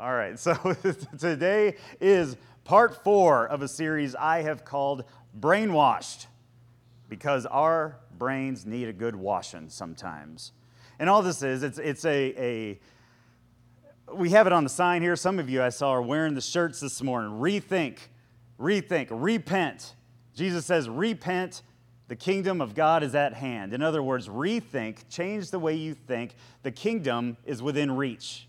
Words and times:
All 0.00 0.14
right, 0.14 0.38
so 0.38 0.54
today 1.18 1.74
is 2.00 2.36
part 2.62 3.02
four 3.02 3.48
of 3.48 3.62
a 3.62 3.68
series 3.68 4.14
I 4.14 4.42
have 4.42 4.64
called 4.64 5.02
Brainwashed 5.40 6.28
because 7.08 7.46
our 7.46 7.98
brains 8.16 8.64
need 8.64 8.86
a 8.86 8.92
good 8.92 9.16
washing 9.16 9.68
sometimes. 9.68 10.52
And 11.00 11.10
all 11.10 11.20
this 11.20 11.42
is, 11.42 11.64
it's, 11.64 11.78
it's 11.78 12.04
a, 12.04 12.32
a, 12.38 12.80
we 14.14 14.30
have 14.30 14.46
it 14.46 14.52
on 14.52 14.62
the 14.62 14.70
sign 14.70 15.02
here. 15.02 15.16
Some 15.16 15.40
of 15.40 15.50
you 15.50 15.64
I 15.64 15.70
saw 15.70 15.90
are 15.90 16.02
wearing 16.02 16.34
the 16.34 16.40
shirts 16.40 16.78
this 16.78 17.02
morning. 17.02 17.32
Rethink, 17.32 17.98
rethink, 18.60 19.08
repent. 19.10 19.96
Jesus 20.32 20.64
says, 20.64 20.88
repent. 20.88 21.62
The 22.06 22.14
kingdom 22.14 22.60
of 22.60 22.76
God 22.76 23.02
is 23.02 23.16
at 23.16 23.34
hand. 23.34 23.74
In 23.74 23.82
other 23.82 24.04
words, 24.04 24.28
rethink, 24.28 25.08
change 25.10 25.50
the 25.50 25.58
way 25.58 25.74
you 25.74 25.94
think. 25.94 26.36
The 26.62 26.70
kingdom 26.70 27.36
is 27.44 27.60
within 27.60 27.90
reach. 27.90 28.47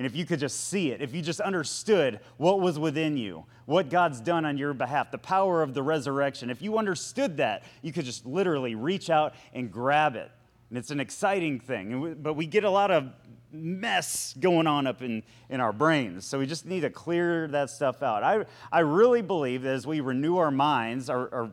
And 0.00 0.06
if 0.06 0.16
you 0.16 0.24
could 0.24 0.40
just 0.40 0.68
see 0.68 0.92
it, 0.92 1.02
if 1.02 1.14
you 1.14 1.20
just 1.20 1.40
understood 1.40 2.20
what 2.38 2.58
was 2.58 2.78
within 2.78 3.18
you, 3.18 3.44
what 3.66 3.90
God's 3.90 4.18
done 4.18 4.46
on 4.46 4.56
your 4.56 4.72
behalf, 4.72 5.10
the 5.10 5.18
power 5.18 5.62
of 5.62 5.74
the 5.74 5.82
resurrection, 5.82 6.48
if 6.48 6.62
you 6.62 6.78
understood 6.78 7.36
that, 7.36 7.64
you 7.82 7.92
could 7.92 8.06
just 8.06 8.24
literally 8.24 8.74
reach 8.74 9.10
out 9.10 9.34
and 9.52 9.70
grab 9.70 10.16
it. 10.16 10.30
And 10.70 10.78
it's 10.78 10.90
an 10.90 11.00
exciting 11.00 11.60
thing. 11.60 12.16
But 12.22 12.32
we 12.32 12.46
get 12.46 12.64
a 12.64 12.70
lot 12.70 12.90
of 12.90 13.12
mess 13.52 14.34
going 14.40 14.66
on 14.66 14.86
up 14.86 15.02
in, 15.02 15.22
in 15.50 15.60
our 15.60 15.70
brains. 15.70 16.24
So 16.24 16.38
we 16.38 16.46
just 16.46 16.64
need 16.64 16.80
to 16.80 16.88
clear 16.88 17.46
that 17.48 17.68
stuff 17.68 18.02
out. 18.02 18.22
I, 18.22 18.46
I 18.72 18.80
really 18.80 19.20
believe 19.20 19.60
that 19.64 19.74
as 19.74 19.86
we 19.86 20.00
renew 20.00 20.38
our 20.38 20.50
minds, 20.50 21.10
our, 21.10 21.28
our 21.30 21.52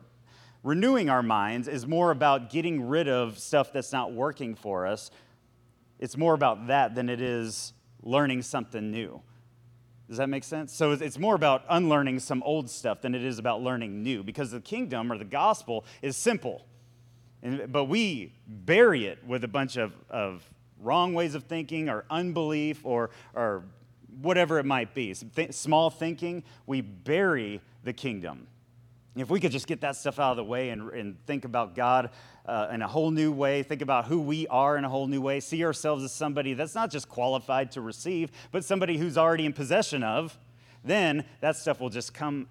renewing 0.62 1.10
our 1.10 1.22
minds 1.22 1.68
is 1.68 1.86
more 1.86 2.12
about 2.12 2.48
getting 2.48 2.88
rid 2.88 3.08
of 3.08 3.38
stuff 3.38 3.74
that's 3.74 3.92
not 3.92 4.14
working 4.14 4.54
for 4.54 4.86
us. 4.86 5.10
It's 5.98 6.16
more 6.16 6.32
about 6.32 6.68
that 6.68 6.94
than 6.94 7.10
it 7.10 7.20
is 7.20 7.74
learning 8.02 8.42
something 8.42 8.90
new. 8.90 9.20
Does 10.08 10.16
that 10.16 10.28
make 10.28 10.44
sense? 10.44 10.72
So 10.72 10.92
it's 10.92 11.18
more 11.18 11.34
about 11.34 11.64
unlearning 11.68 12.20
some 12.20 12.42
old 12.42 12.70
stuff 12.70 13.02
than 13.02 13.14
it 13.14 13.22
is 13.22 13.38
about 13.38 13.62
learning 13.62 14.02
new 14.02 14.22
because 14.22 14.50
the 14.50 14.60
kingdom 14.60 15.12
or 15.12 15.18
the 15.18 15.24
gospel 15.24 15.84
is 16.00 16.16
simple. 16.16 16.64
And, 17.42 17.70
but 17.70 17.84
we 17.84 18.32
bury 18.46 19.06
it 19.06 19.22
with 19.26 19.44
a 19.44 19.48
bunch 19.48 19.76
of, 19.76 19.92
of 20.08 20.48
wrong 20.80 21.12
ways 21.12 21.34
of 21.34 21.44
thinking 21.44 21.90
or 21.90 22.04
unbelief 22.10 22.80
or, 22.84 23.10
or 23.34 23.64
whatever 24.22 24.58
it 24.58 24.64
might 24.64 24.94
be. 24.94 25.12
Th- 25.12 25.52
small 25.52 25.90
thinking, 25.90 26.42
we 26.66 26.80
bury 26.80 27.60
the 27.84 27.92
kingdom. 27.92 28.46
If 29.16 29.30
we 29.30 29.40
could 29.40 29.50
just 29.50 29.66
get 29.66 29.80
that 29.80 29.96
stuff 29.96 30.18
out 30.18 30.32
of 30.32 30.36
the 30.36 30.44
way 30.44 30.70
and, 30.70 30.90
and 30.90 31.26
think 31.26 31.44
about 31.44 31.74
God 31.74 32.10
uh, 32.46 32.68
in 32.72 32.82
a 32.82 32.88
whole 32.88 33.10
new 33.10 33.32
way, 33.32 33.62
think 33.62 33.82
about 33.82 34.04
who 34.04 34.20
we 34.20 34.46
are 34.46 34.76
in 34.76 34.84
a 34.84 34.88
whole 34.88 35.06
new 35.06 35.20
way, 35.20 35.40
see 35.40 35.64
ourselves 35.64 36.04
as 36.04 36.12
somebody 36.12 36.54
that's 36.54 36.74
not 36.74 36.90
just 36.90 37.08
qualified 37.08 37.72
to 37.72 37.80
receive, 37.80 38.30
but 38.52 38.64
somebody 38.64 38.96
who's 38.96 39.18
already 39.18 39.44
in 39.44 39.52
possession 39.52 40.02
of, 40.02 40.38
then 40.84 41.24
that 41.40 41.56
stuff 41.56 41.80
will 41.80 41.90
just 41.90 42.14
come 42.14 42.48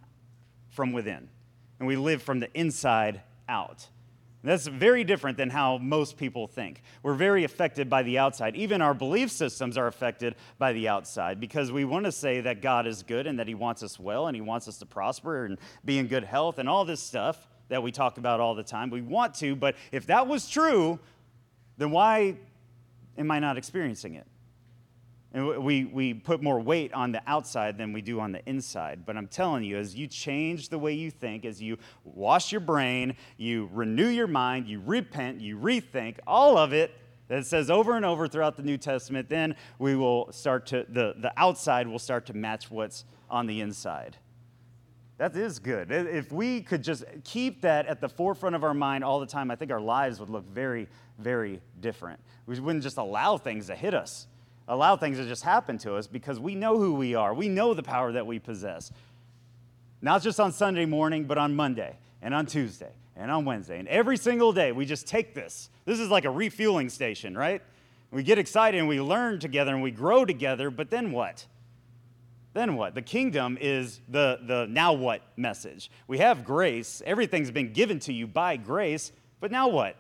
from 0.70 0.92
within. 0.92 1.30
And 1.80 1.88
we 1.88 1.96
live 1.96 2.22
from 2.22 2.40
the 2.40 2.50
inside 2.54 3.22
out. 3.48 3.88
That's 4.44 4.68
very 4.68 5.04
different 5.04 5.38
than 5.38 5.50
how 5.50 5.78
most 5.80 6.16
people 6.16 6.48
think. 6.48 6.82
We're 7.02 7.16
very 7.16 7.44
affected 7.44 7.90
by 7.90 8.04
the 8.04 8.20
outside. 8.20 8.56
Even 8.56 8.82
our 8.82 8.94
belief 8.94 9.32
systems 9.32 9.78
are 9.78 9.88
affected 9.88 10.36
by 10.60 10.74
the 10.74 10.88
outside 10.88 11.40
because 11.40 11.72
we 11.72 11.86
want 11.86 12.06
to 12.06 12.12
say 12.12 12.42
that 12.42 12.62
God 12.62 12.86
is 12.86 13.04
good 13.04 13.28
and 13.28 13.40
that 13.40 13.48
He 13.48 13.56
wants 13.56 13.82
us 13.84 14.00
well 14.00 14.28
and 14.28 14.36
He 14.36 14.42
wants 14.42 14.68
us 14.68 14.78
to 14.78 14.86
prosper 14.86 15.46
and 15.46 15.58
be 15.84 15.98
in 15.98 16.08
good 16.08 16.24
health 16.24 16.60
and 16.60 16.70
all 16.70 16.86
this 16.86 17.02
stuff 17.02 17.48
that 17.70 17.82
we 17.82 17.92
talk 17.92 18.18
about 18.18 18.40
all 18.40 18.56
the 18.56 18.64
time. 18.64 18.90
We 18.90 19.02
want 19.02 19.34
to, 19.36 19.56
but 19.56 19.76
if 19.92 20.06
that 20.08 20.28
was 20.28 20.48
true, 20.48 21.00
then 21.78 21.92
why 21.92 22.36
am 23.18 23.32
I 23.32 23.40
not 23.40 23.58
experiencing 23.58 24.16
it? 24.16 24.28
And 25.34 25.64
we, 25.64 25.86
we 25.86 26.14
put 26.14 26.42
more 26.42 26.60
weight 26.60 26.94
on 26.94 27.12
the 27.12 27.22
outside 27.28 27.78
than 27.78 27.92
we 27.92 28.02
do 28.02 28.20
on 28.20 28.32
the 28.32 28.48
inside. 28.48 29.06
But 29.06 29.18
I'm 29.18 29.28
telling 29.28 29.64
you, 29.64 29.78
as 29.78 29.94
you 29.94 30.08
change 30.08 30.70
the 30.70 30.80
way 30.80 30.94
you 30.94 31.12
think, 31.12 31.46
as 31.46 31.62
you 31.62 31.78
wash 32.06 32.52
your 32.52 32.62
brain, 32.62 33.16
you 33.36 33.70
renew 33.74 34.08
your 34.08 34.28
mind, 34.28 34.68
you 34.68 34.82
repent, 34.86 35.42
you 35.42 35.58
rethink, 35.58 36.18
all 36.26 36.58
of 36.58 36.74
it 36.74 36.92
that 37.28 37.46
says 37.46 37.70
over 37.70 37.98
and 37.98 38.06
over 38.06 38.28
throughout 38.28 38.56
the 38.56 38.64
New 38.64 38.78
Testament, 38.78 39.28
then 39.28 39.56
we 39.80 39.96
will 39.96 40.32
start 40.32 40.66
to, 40.68 40.86
the, 40.88 41.14
the 41.18 41.34
outside 41.36 41.88
will 41.88 42.00
start 42.00 42.26
to 42.28 42.34
match 42.34 42.72
what's 42.72 43.04
on 43.30 43.48
the 43.48 43.60
inside. 43.60 44.16
That 45.18 45.36
is 45.36 45.60
good. 45.60 45.92
If 45.92 46.32
we 46.32 46.62
could 46.62 46.84
just 46.84 47.04
keep 47.24 47.62
that 47.64 47.88
at 47.88 48.00
the 48.00 48.08
forefront 48.08 48.56
of 48.56 48.64
our 48.64 48.76
mind 48.76 49.04
all 49.04 49.20
the 49.20 49.26
time, 49.26 49.50
I 49.50 49.56
think 49.56 49.72
our 49.72 49.82
lives 49.82 50.20
would 50.20 50.30
look 50.30 50.48
very, 50.48 50.88
very 51.18 51.60
different. 51.82 52.20
We 52.46 52.60
wouldn't 52.60 52.84
just 52.84 52.98
allow 52.98 53.38
things 53.38 53.68
to 53.68 53.76
hit 53.76 53.94
us 53.94 54.28
allow 54.68 54.96
things 54.96 55.18
to 55.18 55.26
just 55.26 55.44
happen 55.44 55.78
to 55.80 55.96
us 55.96 56.08
because 56.08 56.40
we 56.40 56.56
know 56.56 56.78
who 56.78 56.94
we 56.94 57.16
are. 57.16 57.34
We 57.34 57.50
know 57.50 57.74
the 57.74 57.84
power 57.84 58.12
that 58.12 58.28
we 58.28 58.40
possess. 58.40 58.92
Not 60.02 60.22
just 60.22 60.40
on 60.40 60.52
Sunday 60.52 60.86
morning, 60.86 61.26
but 61.26 61.38
on 61.38 61.56
Monday 61.56 61.96
and 62.22 62.34
on 62.34 62.46
Tuesday 62.46 62.92
and 63.16 63.32
on 63.32 63.46
Wednesday. 63.46 63.80
And 63.80 63.88
every 63.88 64.18
single 64.18 64.54
day, 64.54 64.72
we 64.72 64.86
just 64.86 65.08
take 65.08 65.34
this. 65.34 65.70
This 65.86 66.00
is 66.00 66.10
like 66.10 66.26
a 66.26 66.30
refueling 66.30 66.90
station, 66.90 67.38
right? 67.38 67.62
We 68.12 68.24
get 68.24 68.38
excited 68.38 68.78
and 68.78 68.88
we 68.88 69.02
learn 69.02 69.40
together 69.40 69.74
and 69.74 69.82
we 69.82 69.92
grow 69.92 70.26
together, 70.26 70.70
but 70.70 70.90
then 70.90 71.12
what? 71.12 71.46
Then 72.54 72.76
what? 72.76 72.96
The 72.96 73.02
kingdom 73.02 73.58
is 73.60 74.00
the, 74.08 74.40
the 74.44 74.66
now 74.70 74.94
what 74.94 75.22
message. 75.36 75.92
We 76.08 76.20
have 76.20 76.44
grace, 76.44 77.02
everything's 77.06 77.52
been 77.52 77.74
given 77.74 78.00
to 78.02 78.14
you 78.14 78.28
by 78.28 78.58
grace, 78.58 79.12
but 79.40 79.52
now 79.52 79.68
what? 79.68 79.96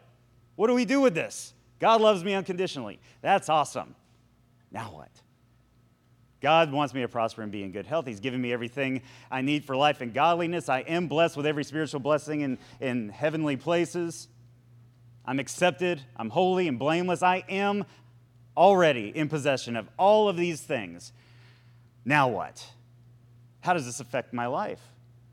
What 0.55 0.67
do 0.67 0.73
we 0.73 0.85
do 0.85 1.01
with 1.01 1.13
this? 1.13 1.53
God 1.79 2.01
loves 2.01 2.23
me 2.23 2.33
unconditionally. 2.33 2.99
That's 3.21 3.49
awesome. 3.49 3.93
Now 4.71 4.91
what? 4.93 5.11
God 6.39 6.71
wants 6.71 6.93
me 6.93 7.01
to 7.01 7.07
prosper 7.07 7.41
and 7.41 7.51
be 7.51 7.63
in 7.63 7.71
good 7.71 7.87
health. 7.87 8.05
He's 8.05 8.19
given 8.19 8.41
me 8.41 8.53
everything 8.53 9.01
I 9.31 9.41
need 9.41 9.65
for 9.65 9.75
life 9.75 10.01
and 10.01 10.13
godliness. 10.13 10.69
I 10.69 10.79
am 10.81 11.07
blessed 11.07 11.35
with 11.35 11.45
every 11.45 11.63
spiritual 11.63 11.99
blessing 11.99 12.41
in, 12.41 12.59
in 12.79 13.09
heavenly 13.09 13.57
places. 13.57 14.27
I'm 15.25 15.39
accepted. 15.39 16.01
I'm 16.15 16.29
holy 16.29 16.67
and 16.67 16.77
blameless. 16.77 17.23
I 17.23 17.43
am 17.49 17.85
already 18.55 19.09
in 19.09 19.29
possession 19.29 19.75
of 19.75 19.89
all 19.97 20.29
of 20.29 20.37
these 20.37 20.61
things. 20.61 21.11
Now 22.05 22.27
what? 22.27 22.65
How 23.61 23.73
does 23.73 23.85
this 23.85 23.99
affect 23.99 24.31
my 24.31 24.45
life? 24.45 24.81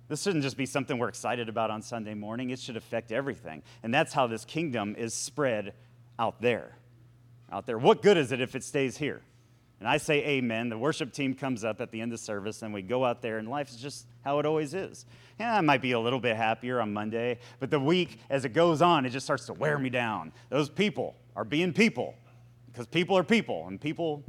This 0.09 0.23
shouldn't 0.23 0.43
just 0.43 0.57
be 0.57 0.67
something 0.67 0.99
we're 0.99 1.09
excited 1.09 1.49
about 1.49 1.71
on 1.71 1.83
Sunday 1.83 2.15
morning. 2.15 2.51
It 2.51 2.59
should 2.59 2.77
affect 2.77 3.13
everything. 3.13 3.63
And 3.83 3.93
that's 3.93 4.13
how 4.13 4.27
this 4.27 4.45
kingdom 4.45 4.95
is 4.99 5.15
spread 5.15 5.75
out 6.19 6.41
there 6.41 6.77
out 7.55 7.67
there. 7.67 7.79
What 7.79 8.03
good 8.03 8.17
is 8.17 8.33
it 8.33 8.41
if 8.41 8.57
it 8.57 8.65
stays 8.65 8.97
here? 8.97 9.23
And 9.79 9.89
I 9.89 9.99
say 9.99 10.25
amen. 10.27 10.71
The 10.71 10.79
worship 10.79 11.13
team 11.13 11.35
comes 11.35 11.63
up 11.63 11.81
at 11.81 11.93
the 11.93 12.01
end 12.01 12.13
of 12.13 12.19
service, 12.19 12.63
and 12.63 12.75
we 12.75 12.83
go 12.83 13.05
out 13.05 13.23
there, 13.23 13.39
and 13.39 13.49
life 13.49 13.69
is 13.71 13.77
just 13.77 14.07
how 14.25 14.41
it 14.41 14.47
always 14.47 14.75
is. 14.75 15.07
Yeah, 15.39 15.57
I 15.57 15.61
might 15.61 15.81
be 15.83 15.93
a 15.93 16.01
little 16.01 16.19
bit 16.19 16.37
happier 16.37 16.81
on 16.81 16.93
Monday, 16.93 17.39
but 17.61 17.71
the 17.71 17.79
week, 17.79 18.19
as 18.29 18.45
it 18.45 18.51
goes 18.51 18.83
on, 18.83 19.07
it 19.07 19.11
just 19.11 19.25
starts 19.25 19.47
to 19.47 19.53
wear 19.53 19.79
me 19.79 19.89
down. 19.89 20.33
Those 20.49 20.69
people 20.69 21.17
are 21.37 21.45
being 21.45 21.73
people 21.73 22.15
because 22.67 22.87
people 22.87 23.17
are 23.17 23.25
people, 23.25 23.67
and 23.69 23.81
people 23.81 24.25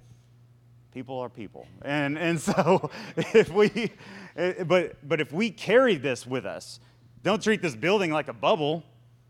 people 0.94 1.20
are 1.20 1.28
people 1.28 1.68
and 1.82 2.18
and 2.18 2.40
so 2.52 2.90
if 3.18 3.52
we 3.52 3.92
eh, 4.38 4.64
but 4.64 4.96
but 5.06 5.20
if 5.20 5.34
we 5.34 5.52
carry 5.52 5.98
this 5.98 6.26
with 6.26 6.46
us 6.46 6.80
don't 7.22 7.44
treat 7.44 7.62
this 7.62 7.76
building 7.76 8.12
like 8.12 8.30
a 8.30 8.34
bubble 8.34 8.82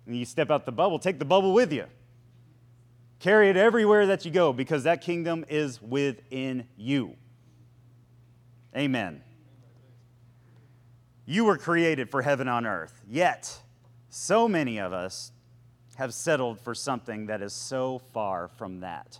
and 0.05 0.15
you 0.15 0.25
step 0.25 0.51
out 0.51 0.67
the 0.67 0.71
bubble 0.71 0.99
take 0.99 1.17
the 1.17 1.25
bubble 1.25 1.53
with 1.53 1.73
you 1.73 1.85
Carry 3.19 3.49
it 3.49 3.57
everywhere 3.57 4.07
that 4.07 4.25
you 4.25 4.31
go 4.31 4.53
because 4.53 4.83
that 4.83 5.01
kingdom 5.01 5.45
is 5.49 5.81
within 5.81 6.67
you. 6.77 7.15
Amen. 8.75 9.23
You 11.25 11.45
were 11.45 11.57
created 11.57 12.09
for 12.09 12.21
heaven 12.21 12.47
on 12.47 12.65
earth, 12.65 13.01
yet 13.07 13.61
so 14.09 14.47
many 14.47 14.79
of 14.79 14.93
us 14.93 15.31
have 15.95 16.13
settled 16.13 16.59
for 16.59 16.75
something 16.75 17.27
that 17.27 17.41
is 17.41 17.53
so 17.53 17.99
far 18.13 18.49
from 18.57 18.81
that. 18.81 19.19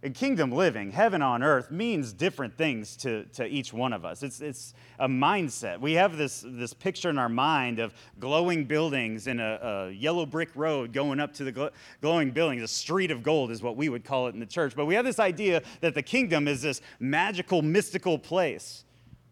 In 0.00 0.12
kingdom 0.12 0.52
living, 0.52 0.92
heaven 0.92 1.22
on 1.22 1.42
earth 1.42 1.72
means 1.72 2.12
different 2.12 2.56
things 2.56 2.96
to, 2.98 3.24
to 3.32 3.44
each 3.44 3.72
one 3.72 3.92
of 3.92 4.04
us. 4.04 4.22
It's, 4.22 4.40
it's 4.40 4.72
a 5.00 5.08
mindset. 5.08 5.80
We 5.80 5.94
have 5.94 6.16
this, 6.16 6.44
this 6.46 6.72
picture 6.72 7.10
in 7.10 7.18
our 7.18 7.28
mind 7.28 7.80
of 7.80 7.92
glowing 8.20 8.64
buildings 8.64 9.26
and 9.26 9.40
a, 9.40 9.88
a 9.88 9.90
yellow 9.90 10.24
brick 10.24 10.50
road 10.54 10.92
going 10.92 11.18
up 11.18 11.34
to 11.34 11.44
the 11.44 11.72
glowing 12.00 12.30
buildings. 12.30 12.62
A 12.62 12.68
street 12.68 13.10
of 13.10 13.24
gold 13.24 13.50
is 13.50 13.60
what 13.60 13.76
we 13.76 13.88
would 13.88 14.04
call 14.04 14.28
it 14.28 14.34
in 14.34 14.40
the 14.40 14.46
church. 14.46 14.76
But 14.76 14.86
we 14.86 14.94
have 14.94 15.04
this 15.04 15.18
idea 15.18 15.62
that 15.80 15.94
the 15.94 16.02
kingdom 16.02 16.46
is 16.46 16.62
this 16.62 16.80
magical, 17.00 17.60
mystical 17.60 18.20
place. 18.20 18.84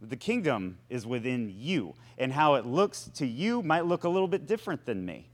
The 0.03 0.17
kingdom 0.17 0.79
is 0.91 1.07
within 1.07 1.55
you, 1.57 1.95
and 2.19 2.33
how 2.33 2.57
it 2.57 2.67
looks 2.67 3.09
to 3.15 3.27
you 3.27 3.63
might 3.63 3.87
look 3.87 4.03
a 4.03 4.09
little 4.09 4.29
bit 4.29 4.47
different 4.47 4.85
than 4.85 5.07
me. 5.07 5.31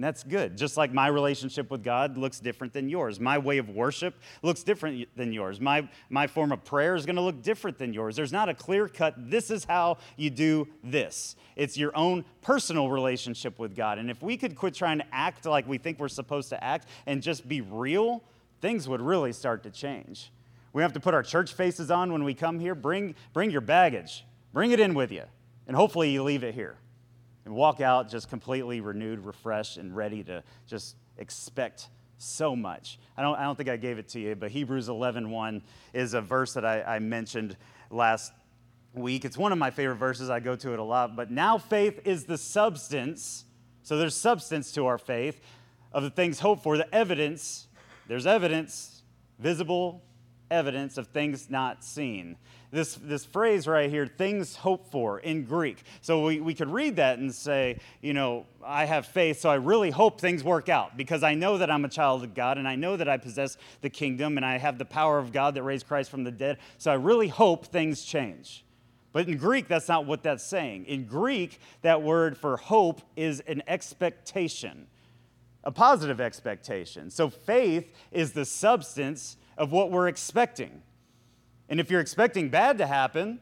And 0.00 0.04
that's 0.06 0.22
good. 0.22 0.56
Just 0.56 0.78
like 0.78 0.94
my 0.94 1.08
relationship 1.08 1.70
with 1.70 1.84
God 1.84 2.16
looks 2.16 2.40
different 2.40 2.72
than 2.72 2.88
yours. 2.88 3.20
My 3.20 3.36
way 3.36 3.58
of 3.58 3.68
worship 3.68 4.14
looks 4.40 4.62
different 4.62 5.14
than 5.14 5.30
yours. 5.30 5.60
My, 5.60 5.86
my 6.08 6.26
form 6.26 6.52
of 6.52 6.64
prayer 6.64 6.94
is 6.94 7.04
going 7.04 7.16
to 7.16 7.20
look 7.20 7.42
different 7.42 7.76
than 7.76 7.92
yours. 7.92 8.16
There's 8.16 8.32
not 8.32 8.48
a 8.48 8.54
clear 8.54 8.88
cut, 8.88 9.12
this 9.18 9.50
is 9.50 9.66
how 9.66 9.98
you 10.16 10.30
do 10.30 10.66
this. 10.82 11.36
It's 11.54 11.76
your 11.76 11.94
own 11.94 12.24
personal 12.40 12.88
relationship 12.88 13.58
with 13.58 13.76
God. 13.76 13.98
And 13.98 14.10
if 14.10 14.22
we 14.22 14.38
could 14.38 14.56
quit 14.56 14.72
trying 14.72 15.00
to 15.00 15.06
act 15.12 15.44
like 15.44 15.68
we 15.68 15.76
think 15.76 15.98
we're 15.98 16.08
supposed 16.08 16.48
to 16.48 16.64
act 16.64 16.88
and 17.04 17.22
just 17.22 17.46
be 17.46 17.60
real, 17.60 18.22
things 18.62 18.88
would 18.88 19.02
really 19.02 19.34
start 19.34 19.62
to 19.64 19.70
change. 19.70 20.32
We 20.72 20.80
have 20.80 20.94
to 20.94 21.00
put 21.00 21.12
our 21.12 21.22
church 21.22 21.52
faces 21.52 21.90
on 21.90 22.10
when 22.10 22.24
we 22.24 22.32
come 22.32 22.58
here. 22.58 22.74
Bring, 22.74 23.16
bring 23.34 23.50
your 23.50 23.60
baggage, 23.60 24.24
bring 24.54 24.70
it 24.70 24.80
in 24.80 24.94
with 24.94 25.12
you, 25.12 25.24
and 25.66 25.76
hopefully 25.76 26.08
you 26.08 26.22
leave 26.22 26.42
it 26.42 26.54
here 26.54 26.78
and 27.44 27.54
walk 27.54 27.80
out 27.80 28.08
just 28.08 28.28
completely 28.28 28.80
renewed, 28.80 29.24
refreshed, 29.24 29.76
and 29.76 29.94
ready 29.94 30.22
to 30.24 30.42
just 30.66 30.96
expect 31.18 31.88
so 32.18 32.54
much. 32.54 32.98
I 33.16 33.22
don't, 33.22 33.36
I 33.36 33.44
don't 33.44 33.56
think 33.56 33.68
I 33.68 33.76
gave 33.76 33.98
it 33.98 34.08
to 34.10 34.20
you, 34.20 34.34
but 34.34 34.50
Hebrews 34.50 34.88
11 34.88 35.30
1 35.30 35.62
is 35.94 36.14
a 36.14 36.20
verse 36.20 36.52
that 36.54 36.64
I, 36.64 36.82
I 36.82 36.98
mentioned 36.98 37.56
last 37.90 38.32
week. 38.94 39.24
It's 39.24 39.38
one 39.38 39.52
of 39.52 39.58
my 39.58 39.70
favorite 39.70 39.96
verses. 39.96 40.28
I 40.28 40.40
go 40.40 40.56
to 40.56 40.72
it 40.72 40.78
a 40.78 40.82
lot. 40.82 41.16
But 41.16 41.30
now 41.30 41.58
faith 41.58 42.00
is 42.04 42.24
the 42.24 42.36
substance, 42.36 43.44
so 43.82 43.96
there's 43.96 44.16
substance 44.16 44.72
to 44.72 44.86
our 44.86 44.98
faith, 44.98 45.40
of 45.92 46.02
the 46.02 46.10
things 46.10 46.40
hoped 46.40 46.62
for, 46.62 46.76
the 46.76 46.94
evidence, 46.94 47.66
there's 48.06 48.26
evidence, 48.26 49.02
visible 49.38 50.02
evidence 50.50 50.98
of 50.98 51.08
things 51.08 51.48
not 51.48 51.84
seen 51.84 52.36
this, 52.70 52.94
this 52.94 53.24
phrase 53.24 53.66
right 53.66 53.90
here, 53.90 54.06
things 54.06 54.54
hoped 54.54 54.90
for 54.92 55.18
in 55.18 55.44
Greek. 55.44 55.82
So 56.02 56.24
we, 56.24 56.40
we 56.40 56.54
could 56.54 56.70
read 56.70 56.96
that 56.96 57.18
and 57.18 57.34
say, 57.34 57.78
you 58.00 58.14
know, 58.14 58.46
I 58.64 58.84
have 58.84 59.06
faith, 59.06 59.40
so 59.40 59.50
I 59.50 59.56
really 59.56 59.90
hope 59.90 60.20
things 60.20 60.44
work 60.44 60.68
out 60.68 60.96
because 60.96 61.22
I 61.22 61.34
know 61.34 61.58
that 61.58 61.70
I'm 61.70 61.84
a 61.84 61.88
child 61.88 62.22
of 62.22 62.34
God 62.34 62.58
and 62.58 62.68
I 62.68 62.76
know 62.76 62.96
that 62.96 63.08
I 63.08 63.16
possess 63.16 63.56
the 63.80 63.90
kingdom 63.90 64.36
and 64.36 64.46
I 64.46 64.58
have 64.58 64.78
the 64.78 64.84
power 64.84 65.18
of 65.18 65.32
God 65.32 65.54
that 65.54 65.62
raised 65.62 65.88
Christ 65.88 66.10
from 66.10 66.22
the 66.22 66.30
dead. 66.30 66.58
So 66.78 66.92
I 66.92 66.94
really 66.94 67.28
hope 67.28 67.66
things 67.66 68.04
change. 68.04 68.64
But 69.12 69.28
in 69.28 69.38
Greek, 69.38 69.66
that's 69.66 69.88
not 69.88 70.06
what 70.06 70.22
that's 70.22 70.44
saying. 70.44 70.84
In 70.86 71.06
Greek, 71.06 71.58
that 71.82 72.02
word 72.02 72.38
for 72.38 72.56
hope 72.56 73.02
is 73.16 73.40
an 73.40 73.62
expectation, 73.66 74.86
a 75.64 75.72
positive 75.72 76.20
expectation. 76.20 77.10
So 77.10 77.28
faith 77.28 77.92
is 78.12 78.32
the 78.32 78.44
substance 78.44 79.36
of 79.58 79.72
what 79.72 79.90
we're 79.90 80.06
expecting. 80.06 80.82
And 81.70 81.80
if 81.80 81.90
you're 81.90 82.00
expecting 82.00 82.50
bad 82.50 82.78
to 82.78 82.86
happen, 82.86 83.40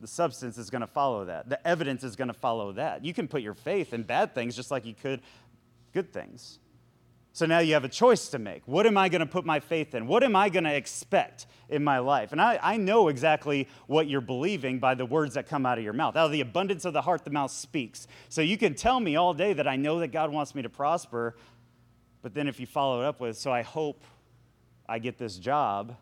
the 0.00 0.06
substance 0.06 0.56
is 0.56 0.70
going 0.70 0.80
to 0.80 0.86
follow 0.86 1.26
that. 1.26 1.48
The 1.48 1.64
evidence 1.68 2.02
is 2.02 2.16
going 2.16 2.28
to 2.28 2.34
follow 2.34 2.72
that. 2.72 3.04
You 3.04 3.12
can 3.12 3.28
put 3.28 3.42
your 3.42 3.54
faith 3.54 3.92
in 3.92 4.02
bad 4.02 4.34
things 4.34 4.56
just 4.56 4.70
like 4.70 4.86
you 4.86 4.94
could 4.94 5.20
good 5.92 6.12
things. 6.12 6.58
So 7.32 7.46
now 7.46 7.60
you 7.60 7.74
have 7.74 7.84
a 7.84 7.88
choice 7.88 8.28
to 8.30 8.38
make. 8.38 8.62
What 8.66 8.86
am 8.86 8.96
I 8.96 9.08
going 9.08 9.20
to 9.20 9.26
put 9.26 9.44
my 9.44 9.60
faith 9.60 9.94
in? 9.94 10.06
What 10.06 10.24
am 10.24 10.34
I 10.34 10.48
going 10.48 10.64
to 10.64 10.74
expect 10.74 11.46
in 11.68 11.84
my 11.84 11.98
life? 11.98 12.32
And 12.32 12.40
I, 12.40 12.58
I 12.60 12.76
know 12.76 13.08
exactly 13.08 13.68
what 13.86 14.08
you're 14.08 14.20
believing 14.20 14.80
by 14.80 14.94
the 14.94 15.06
words 15.06 15.34
that 15.34 15.46
come 15.48 15.64
out 15.64 15.78
of 15.78 15.84
your 15.84 15.92
mouth. 15.92 16.16
Out 16.16 16.26
of 16.26 16.32
the 16.32 16.40
abundance 16.40 16.84
of 16.84 16.92
the 16.92 17.02
heart, 17.02 17.24
the 17.24 17.30
mouth 17.30 17.52
speaks. 17.52 18.08
So 18.28 18.40
you 18.40 18.56
can 18.56 18.74
tell 18.74 18.98
me 18.98 19.14
all 19.14 19.32
day 19.32 19.52
that 19.52 19.68
I 19.68 19.76
know 19.76 20.00
that 20.00 20.08
God 20.08 20.32
wants 20.32 20.54
me 20.54 20.62
to 20.62 20.68
prosper, 20.68 21.36
but 22.22 22.34
then 22.34 22.48
if 22.48 22.58
you 22.58 22.66
follow 22.66 23.02
it 23.02 23.06
up 23.06 23.20
with, 23.20 23.38
so 23.38 23.52
I 23.52 23.62
hope 23.62 24.02
I 24.88 24.98
get 24.98 25.16
this 25.16 25.36
job, 25.36 25.96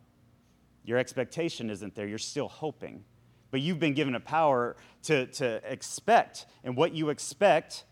your 0.89 0.99
expectation 0.99 1.69
isn't 1.71 1.95
there, 1.95 2.07
you're 2.07 2.19
still 2.19 2.49
hoping. 2.49 3.05
But 3.51 3.61
you've 3.61 3.79
been 3.79 3.95
given 3.95 4.15
a 4.15 4.21
power 4.21 4.77
to, 5.05 5.27
to 5.27 5.61
expect, 5.71 6.47
and 6.65 6.77
what 6.77 6.95
you 6.95 7.11
expect 7.11 7.85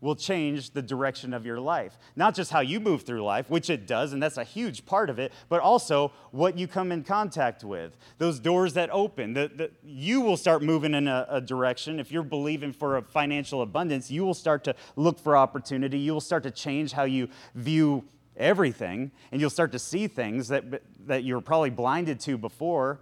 will 0.00 0.16
change 0.16 0.70
the 0.70 0.82
direction 0.82 1.32
of 1.32 1.46
your 1.46 1.60
life. 1.60 1.96
Not 2.16 2.34
just 2.34 2.50
how 2.50 2.58
you 2.58 2.80
move 2.80 3.02
through 3.02 3.22
life, 3.22 3.48
which 3.48 3.70
it 3.70 3.86
does, 3.86 4.12
and 4.12 4.20
that's 4.20 4.36
a 4.36 4.44
huge 4.44 4.84
part 4.84 5.08
of 5.08 5.20
it, 5.20 5.32
but 5.48 5.60
also 5.60 6.10
what 6.32 6.58
you 6.58 6.66
come 6.66 6.90
in 6.90 7.04
contact 7.04 7.62
with. 7.62 7.96
Those 8.18 8.40
doors 8.40 8.74
that 8.74 8.90
open, 8.90 9.32
the, 9.32 9.50
the, 9.54 9.70
you 9.84 10.20
will 10.20 10.36
start 10.36 10.60
moving 10.60 10.94
in 10.94 11.06
a, 11.06 11.26
a 11.30 11.40
direction. 11.40 12.00
If 12.00 12.10
you're 12.10 12.24
believing 12.24 12.72
for 12.72 12.96
a 12.96 13.02
financial 13.02 13.62
abundance, 13.62 14.10
you 14.10 14.24
will 14.24 14.34
start 14.34 14.64
to 14.64 14.74
look 14.96 15.20
for 15.20 15.36
opportunity. 15.36 16.00
You 16.00 16.14
will 16.14 16.20
start 16.20 16.42
to 16.42 16.50
change 16.50 16.90
how 16.90 17.04
you 17.04 17.28
view 17.54 18.04
everything, 18.36 19.10
and 19.30 19.40
you'll 19.40 19.50
start 19.50 19.72
to 19.72 19.78
see 19.78 20.06
things 20.06 20.48
that, 20.48 20.82
that 21.06 21.24
you 21.24 21.34
were 21.34 21.40
probably 21.40 21.70
blinded 21.70 22.20
to 22.20 22.38
before. 22.38 23.00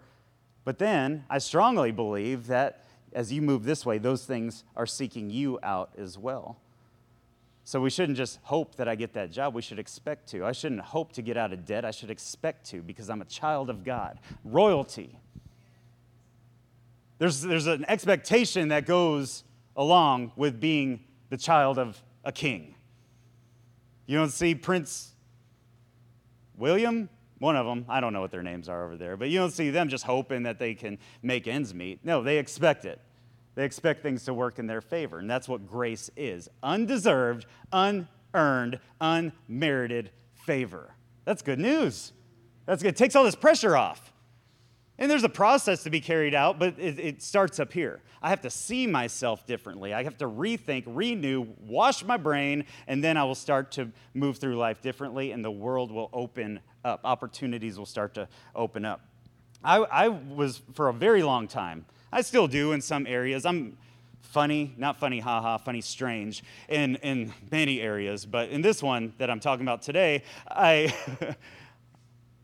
But 0.65 0.79
then 0.79 1.25
I 1.31 1.39
strongly 1.39 1.93
believe 1.93 2.47
that 2.49 2.87
as 3.13 3.33
you 3.33 3.43
move 3.43 3.65
this 3.65 3.85
way, 3.85 3.99
those 3.99 4.25
things 4.25 4.65
are 4.77 4.87
seeking 4.87 5.31
you 5.31 5.59
out 5.63 5.91
as 5.99 6.17
well. 6.17 6.59
So 7.65 7.81
we 7.81 7.91
shouldn't 7.91 8.19
just 8.19 8.39
hope 8.43 8.77
that 8.77 8.89
I 8.89 8.95
get 8.95 9.13
that 9.15 9.31
job. 9.31 9.55
We 9.55 9.63
should 9.63 9.79
expect 9.79 10.29
to. 10.31 10.45
I 10.45 10.53
shouldn't 10.53 10.81
hope 10.81 11.13
to 11.13 11.23
get 11.23 11.37
out 11.37 11.53
of 11.53 11.65
debt. 11.65 11.85
I 11.85 11.91
should 11.91 12.11
expect 12.11 12.67
to 12.71 12.83
because 12.83 13.09
I'm 13.11 13.23
a 13.23 13.27
child 13.27 13.71
of 13.71 13.85
God. 13.85 14.19
Royalty. 14.45 15.17
There's, 17.19 17.43
there's 17.43 17.67
an 17.67 17.85
expectation 17.87 18.69
that 18.69 18.87
goes 18.87 19.45
along 19.77 20.33
with 20.37 20.59
being 20.59 21.05
the 21.29 21.37
child 21.37 21.79
of 21.79 22.03
a 22.25 22.33
king. 22.33 22.75
You 24.07 24.19
don't 24.19 24.33
see 24.33 24.55
Prince 24.55 25.15
William, 26.61 27.09
one 27.39 27.57
of 27.57 27.67
them, 27.67 27.87
I 27.89 28.01
don't 28.01 28.13
know 28.13 28.21
what 28.21 28.31
their 28.31 28.43
names 28.43 28.69
are 28.69 28.85
over 28.85 28.97
there, 28.97 29.17
but 29.17 29.31
you 29.31 29.39
don't 29.39 29.51
see 29.51 29.71
them 29.71 29.89
just 29.89 30.05
hoping 30.05 30.45
that 30.45 30.59
they 30.59 30.75
can 30.75 30.99
make 31.23 31.49
ends 31.49 31.75
meet. 31.75 32.05
No, 32.05 32.23
they 32.23 32.39
expect 32.39 32.85
it. 32.85 33.01
They 33.55 33.65
expect 33.65 34.03
things 34.03 34.25
to 34.27 34.35
work 34.35 34.59
in 34.59 34.67
their 34.67 34.81
favor. 34.81 35.19
And 35.19 35.29
that's 35.29 35.49
what 35.49 35.67
grace 35.67 36.11
is 36.17 36.49
undeserved, 36.63 37.47
unearned, 37.73 38.79
unmerited 39.01 40.11
favor. 40.45 40.95
That's 41.25 41.43
good 41.43 41.59
news. 41.59 42.13
That's 42.67 42.83
good. 42.83 42.91
It 42.91 42.97
takes 42.97 43.17
all 43.17 43.25
this 43.25 43.35
pressure 43.35 43.77
off. 43.77 44.10
There's 45.11 45.25
a 45.25 45.29
process 45.29 45.83
to 45.83 45.91
be 45.91 46.01
carried 46.01 46.37
out, 46.37 46.61
but 46.61 46.79
it, 46.79 47.01
it, 47.01 47.21
starts 47.21 47.59
up 47.59 47.73
here. 47.73 48.01
I 48.23 48.29
have 48.29 48.43
to 48.43 48.51
see 48.51 48.87
myself 48.87 49.45
differently. 49.45 49.93
I 49.93 50.05
have 50.05 50.17
to 50.19 50.27
rethink, 50.27 50.85
renew, 50.87 51.49
wash 51.67 52.05
my 52.05 52.17
brain, 52.17 52.65
and 52.87 53.03
then 53.03 53.17
I 53.17 53.25
will 53.25 53.35
start 53.35 53.73
to 53.73 53.91
move 54.15 54.39
through 54.39 54.57
life 54.57 54.81
differently, 54.81 55.33
and 55.33 55.45
the 55.45 55.51
world 55.51 55.91
will 55.91 56.11
open 56.13 56.61
up. 56.85 57.01
Opportunities 57.03 57.77
will 57.77 57.87
start 57.87 58.15
to 58.15 58.29
open 58.55 58.85
up. 58.85 59.01
I, 59.65 59.79
I 59.79 60.09
was, 60.09 60.63
for 60.75 60.89
a 60.89 60.93
very 60.93 61.25
long 61.25 61.49
time, 61.49 61.87
I 62.13 62.21
still 62.21 62.47
do 62.47 62.71
in 62.71 62.81
some 62.81 63.05
areas. 63.05 63.45
I'm 63.45 63.79
funny, 64.21 64.75
not 64.77 65.01
funny, 65.01 65.19
haha, 65.19 65.59
funny, 65.59 65.81
strange 65.81 66.45
in, 66.69 66.95
in 66.97 67.35
many 67.51 67.81
areas, 67.81 68.27
but 68.27 68.51
in 68.51 68.63
this 68.63 68.81
one 68.81 69.13
that 69.19 69.29
I'm 69.29 69.41
talking 69.41 69.65
about 69.65 69.83
today, 69.83 70.23
I. 70.47 70.95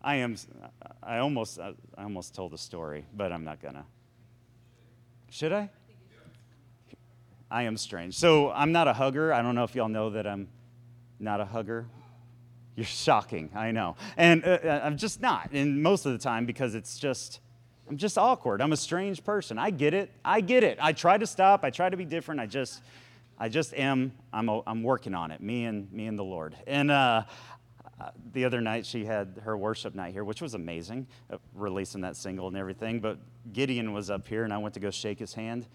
I 0.06 0.14
am, 0.16 0.36
I 1.02 1.18
almost, 1.18 1.58
I 1.58 1.74
almost 1.98 2.32
told 2.32 2.54
a 2.54 2.58
story, 2.58 3.04
but 3.12 3.32
I'm 3.32 3.42
not 3.42 3.60
gonna. 3.60 3.84
Should 5.30 5.52
I? 5.52 5.68
I 7.50 7.64
am 7.64 7.76
strange. 7.76 8.16
So 8.16 8.52
I'm 8.52 8.70
not 8.70 8.86
a 8.86 8.92
hugger. 8.92 9.32
I 9.32 9.42
don't 9.42 9.56
know 9.56 9.64
if 9.64 9.74
y'all 9.74 9.88
know 9.88 10.10
that 10.10 10.24
I'm 10.24 10.46
not 11.18 11.40
a 11.40 11.44
hugger. 11.44 11.86
You're 12.76 12.86
shocking, 12.86 13.50
I 13.52 13.72
know. 13.72 13.96
And 14.16 14.44
uh, 14.44 14.58
uh 14.62 14.80
I'm 14.84 14.96
just 14.96 15.20
not. 15.20 15.50
And 15.50 15.82
most 15.82 16.06
of 16.06 16.12
the 16.12 16.18
time, 16.18 16.46
because 16.46 16.76
it's 16.76 17.00
just, 17.00 17.40
I'm 17.90 17.96
just 17.96 18.16
awkward. 18.16 18.62
I'm 18.62 18.72
a 18.72 18.76
strange 18.76 19.24
person. 19.24 19.58
I 19.58 19.70
get 19.70 19.92
it. 19.92 20.12
I 20.24 20.40
get 20.40 20.62
it. 20.62 20.78
I 20.80 20.92
try 20.92 21.18
to 21.18 21.26
stop. 21.26 21.64
I 21.64 21.70
try 21.70 21.90
to 21.90 21.96
be 21.96 22.04
different. 22.04 22.40
I 22.40 22.46
just, 22.46 22.80
I 23.38 23.48
just 23.48 23.74
am. 23.74 24.12
I'm, 24.32 24.48
a, 24.48 24.62
I'm 24.68 24.84
working 24.84 25.14
on 25.14 25.32
it. 25.32 25.40
Me 25.40 25.64
and 25.64 25.92
me 25.92 26.06
and 26.06 26.16
the 26.16 26.24
Lord. 26.24 26.54
And 26.68 26.92
uh, 26.92 27.24
uh, 27.98 28.10
the 28.32 28.44
other 28.44 28.60
night 28.60 28.84
she 28.84 29.04
had 29.04 29.40
her 29.44 29.56
worship 29.56 29.94
night 29.94 30.12
here, 30.12 30.24
which 30.24 30.42
was 30.42 30.54
amazing, 30.54 31.06
uh, 31.30 31.38
releasing 31.54 32.02
that 32.02 32.16
single 32.16 32.48
and 32.48 32.56
everything. 32.56 33.00
But 33.00 33.18
Gideon 33.52 33.92
was 33.92 34.10
up 34.10 34.28
here, 34.28 34.44
and 34.44 34.52
I 34.52 34.58
went 34.58 34.74
to 34.74 34.80
go 34.80 34.90
shake 34.90 35.18
his 35.18 35.34
hand. 35.34 35.66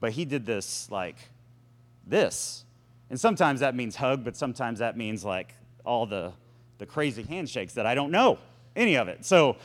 But 0.00 0.12
he 0.12 0.24
did 0.24 0.46
this 0.46 0.88
like 0.90 1.16
this. 2.06 2.64
And 3.10 3.18
sometimes 3.18 3.60
that 3.60 3.74
means 3.74 3.96
hug, 3.96 4.22
but 4.24 4.36
sometimes 4.36 4.78
that 4.78 4.96
means 4.96 5.24
like 5.24 5.54
all 5.84 6.06
the, 6.06 6.32
the 6.78 6.86
crazy 6.86 7.22
handshakes 7.22 7.74
that 7.74 7.86
I 7.86 7.94
don't 7.94 8.12
know 8.12 8.38
any 8.76 8.96
of 8.96 9.08
it. 9.08 9.24
So 9.24 9.56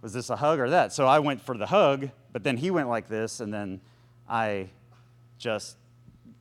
was 0.00 0.12
this 0.12 0.30
a 0.30 0.36
hug 0.36 0.58
or 0.58 0.70
that? 0.70 0.92
So 0.92 1.06
I 1.06 1.20
went 1.20 1.40
for 1.40 1.56
the 1.56 1.66
hug, 1.66 2.10
but 2.32 2.42
then 2.42 2.56
he 2.56 2.70
went 2.70 2.88
like 2.88 3.08
this, 3.08 3.40
and 3.40 3.54
then 3.54 3.80
I 4.28 4.70
just 5.38 5.76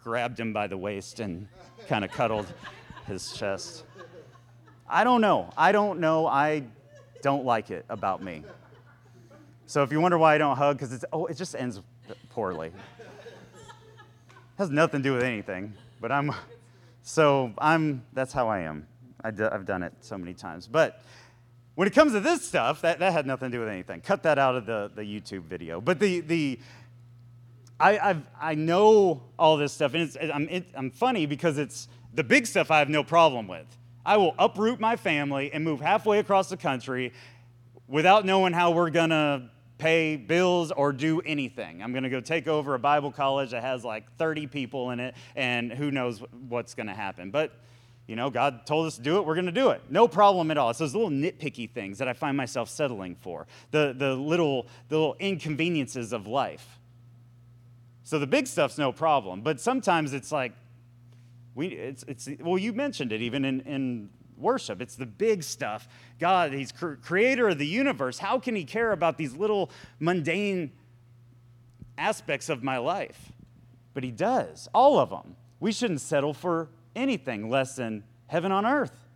grabbed 0.01 0.39
him 0.39 0.53
by 0.53 0.67
the 0.67 0.77
waist 0.77 1.19
and 1.19 1.47
kind 1.88 2.03
of 2.03 2.11
cuddled 2.11 2.51
his 3.05 3.33
chest. 3.33 3.83
I 4.91 5.05
don't 5.05 5.21
know. 5.21 5.50
I 5.57 5.71
don't 5.71 6.00
know. 6.01 6.27
I 6.27 6.63
don't 7.21 7.45
like 7.45 7.71
it 7.71 7.86
about 7.89 8.21
me. 8.21 8.43
So 9.65 9.83
if 9.83 9.91
you 9.91 10.01
wonder 10.01 10.17
why 10.17 10.36
I 10.36 10.38
don't 10.38 10.57
hug, 10.57 10.77
because 10.77 10.91
it's 10.91 11.05
oh, 11.13 11.27
it 11.27 11.38
just 11.38 11.55
ends 11.55 11.81
poorly. 12.29 12.67
It 12.67 13.05
has 14.57 14.69
nothing 14.69 15.01
to 15.01 15.03
do 15.03 15.13
with 15.13 15.24
anything. 15.24 15.74
But 16.01 16.12
I'm 16.12 16.33
so 17.03 17.53
I'm 17.57 18.03
that's 18.12 18.33
how 18.33 18.50
I 18.50 18.60
am. 18.60 18.86
I 19.24 19.31
d- 19.31 19.43
I've 19.43 19.65
done 19.65 19.81
it 19.81 19.93
so 20.01 20.17
many 20.17 20.33
times. 20.33 20.67
But 20.67 21.01
when 21.75 21.88
it 21.88 21.93
comes 21.93 22.12
to 22.12 22.19
this 22.19 22.45
stuff, 22.45 22.81
that, 22.81 23.00
that 23.00 23.13
had 23.13 23.25
nothing 23.25 23.50
to 23.50 23.57
do 23.57 23.62
with 23.62 23.69
anything. 23.69 24.01
Cut 24.01 24.24
that 24.24 24.38
out 24.38 24.55
of 24.55 24.65
the, 24.65 24.91
the 24.93 25.03
YouTube 25.03 25.43
video. 25.43 25.79
But 25.79 26.00
the 26.00 26.19
the 26.19 26.60
I 27.79 27.98
I've, 27.98 28.24
I 28.39 28.55
know 28.55 29.24
all 29.39 29.55
this 29.55 29.71
stuff, 29.71 29.93
and 29.93 30.03
it's, 30.03 30.17
I'm 30.33 30.50
it, 30.50 30.67
I'm 30.75 30.91
funny 30.91 31.25
because 31.25 31.57
it's 31.57 31.88
the 32.13 32.25
big 32.25 32.45
stuff 32.45 32.71
I 32.71 32.79
have 32.79 32.89
no 32.89 33.05
problem 33.05 33.48
with. 33.48 33.65
I 34.05 34.17
will 34.17 34.36
uproot 34.39 34.79
my 34.79 34.96
family 34.96 35.51
and 35.53 35.63
move 35.63 35.81
halfway 35.81 36.20
across 36.20 36.50
the 36.50 36.58
country 36.58 37.13
without 37.88 38.25
knowing 38.25 38.53
how 38.53 38.72
we're 38.72 38.89
going 38.89 39.10
to 39.10 39.50
pay 39.77 40.15
bills 40.15 40.72
or 40.72 40.93
do 40.93 41.22
anything. 41.22 41.81
I'm 41.81 41.91
going 41.91 42.03
to 42.03 42.10
go 42.10 42.22
take 42.22 42.48
over 42.48 42.75
a 42.75 42.79
Bible 42.79 43.12
college 43.12 43.51
that 43.51 43.63
has 43.63 43.84
like 43.84 44.05
30 44.17 44.48
people 44.48 44.91
in 44.91 45.00
it, 45.00 45.15
and 45.36 45.72
who 45.72 45.91
knows 45.91 46.22
what's 46.50 46.75
going 46.75 46.88
to 46.88 46.93
happen. 46.93 47.31
But 47.31 47.51
You 48.08 48.15
know, 48.15 48.29
God 48.29 48.65
told 48.65 48.88
us 48.88 48.98
to 48.98 49.01
do 49.01 49.17
it, 49.17 49.25
we're 49.25 49.36
going 49.36 49.46
to 49.46 49.51
do 49.51 49.70
it. 49.70 49.84
No 49.89 50.08
problem 50.08 50.51
at 50.51 50.58
all. 50.58 50.70
It's 50.70 50.79
those 50.79 50.93
little 50.93 51.10
nitpicky 51.10 51.70
things 51.70 51.98
that 52.00 52.08
I 52.08 52.13
find 52.13 52.36
myself 52.36 52.70
settling 52.70 53.15
for, 53.15 53.48
the, 53.72 53.96
the, 53.98 54.15
little, 54.15 54.67
the 54.89 54.98
little 54.98 55.15
inconveniences 55.20 56.12
of 56.12 56.27
life. 56.27 56.79
So 58.03 58.20
the 58.20 58.27
big 58.27 58.48
stuff's 58.48 58.77
no 58.77 58.91
problem, 58.91 59.41
but 59.41 59.62
sometimes 59.62 60.13
it's 60.13 60.31
like, 60.31 60.51
we, 61.55 61.67
it's, 61.67 62.03
it's, 62.08 62.29
well, 62.39 62.58
you 62.58 62.74
mentioned 62.74 63.12
it 63.12 63.22
even 63.22 63.43
in, 63.46 63.62
in 63.62 64.10
worship. 64.38 64.81
It's 64.81 64.96
the 64.96 65.05
big 65.05 65.43
stuff. 65.43 65.88
God, 66.20 66.53
He's 66.53 66.72
creator 66.72 67.50
of 67.50 67.58
the 67.58 67.67
universe. 67.67 68.20
How 68.20 68.39
can 68.39 68.55
He 68.55 68.63
care 68.63 68.91
about 68.91 69.17
these 69.17 69.36
little 69.36 69.70
mundane 70.00 70.72
aspects 71.98 72.50
of 72.50 72.63
my 72.63 72.77
life? 72.77 73.31
But 73.93 74.03
He 74.03 74.12
does, 74.12 74.67
all 74.74 75.00
of 75.00 75.10
them. 75.10 75.36
We 75.60 75.72
shouldn't 75.72 76.01
settle 76.01 76.34
for 76.34 76.70
anything 76.96 77.50
less 77.50 77.75
than 77.75 78.03
heaven 78.27 78.51
on 78.51 78.65
earth. 78.65 79.08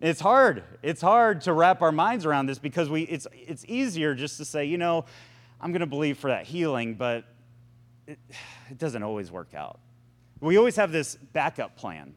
It's 0.00 0.20
hard. 0.20 0.64
It's 0.82 1.02
hard 1.02 1.42
to 1.42 1.52
wrap 1.52 1.82
our 1.82 1.92
minds 1.92 2.24
around 2.24 2.46
this 2.46 2.58
because 2.58 2.88
we, 2.88 3.02
it's, 3.02 3.26
it's 3.34 3.64
easier 3.68 4.14
just 4.14 4.38
to 4.38 4.46
say, 4.46 4.64
you 4.64 4.78
know, 4.78 5.04
I'm 5.60 5.72
going 5.72 5.80
to 5.80 5.86
believe 5.86 6.16
for 6.16 6.28
that 6.28 6.46
healing, 6.46 6.94
but 6.94 7.24
it, 8.06 8.18
it 8.70 8.78
doesn't 8.78 9.02
always 9.02 9.30
work 9.30 9.54
out. 9.54 9.78
We 10.40 10.56
always 10.56 10.76
have 10.76 10.92
this 10.92 11.16
backup 11.16 11.76
plan. 11.76 12.14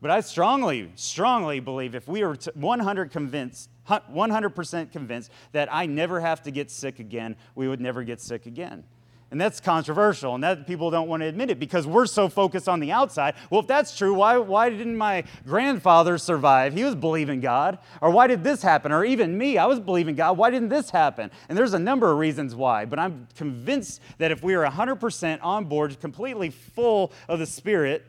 But 0.00 0.10
I 0.10 0.20
strongly, 0.20 0.90
strongly 0.96 1.60
believe 1.60 1.94
if 1.94 2.08
we 2.08 2.22
are 2.22 2.34
100 2.34 3.10
convinced, 3.12 3.70
100% 3.88 4.92
convinced 4.92 5.30
that 5.52 5.72
I 5.72 5.86
never 5.86 6.20
have 6.20 6.42
to 6.42 6.50
get 6.50 6.70
sick 6.70 6.98
again, 6.98 7.36
we 7.54 7.68
would 7.68 7.80
never 7.80 8.02
get 8.02 8.20
sick 8.20 8.46
again. 8.46 8.84
And 9.32 9.40
that's 9.40 9.60
controversial, 9.60 10.34
and 10.34 10.44
that 10.44 10.66
people 10.66 10.90
don't 10.90 11.08
want 11.08 11.22
to 11.22 11.26
admit 11.26 11.50
it 11.50 11.58
because 11.58 11.86
we're 11.86 12.04
so 12.04 12.28
focused 12.28 12.68
on 12.68 12.80
the 12.80 12.92
outside. 12.92 13.34
Well, 13.48 13.62
if 13.62 13.66
that's 13.66 13.96
true, 13.96 14.12
why, 14.12 14.36
why 14.36 14.68
didn't 14.68 14.94
my 14.94 15.24
grandfather 15.46 16.18
survive? 16.18 16.74
He 16.74 16.84
was 16.84 16.94
believing 16.94 17.40
God. 17.40 17.78
Or 18.02 18.10
why 18.10 18.26
did 18.26 18.44
this 18.44 18.60
happen? 18.60 18.92
Or 18.92 19.06
even 19.06 19.38
me, 19.38 19.56
I 19.56 19.64
was 19.64 19.80
believing 19.80 20.16
God. 20.16 20.36
Why 20.36 20.50
didn't 20.50 20.68
this 20.68 20.90
happen? 20.90 21.30
And 21.48 21.56
there's 21.56 21.72
a 21.72 21.78
number 21.78 22.12
of 22.12 22.18
reasons 22.18 22.54
why, 22.54 22.84
but 22.84 22.98
I'm 22.98 23.26
convinced 23.34 24.02
that 24.18 24.32
if 24.32 24.42
we 24.42 24.52
are 24.52 24.66
100% 24.66 25.38
on 25.42 25.64
board, 25.64 25.98
completely 25.98 26.50
full 26.50 27.10
of 27.26 27.38
the 27.38 27.46
Spirit 27.46 28.04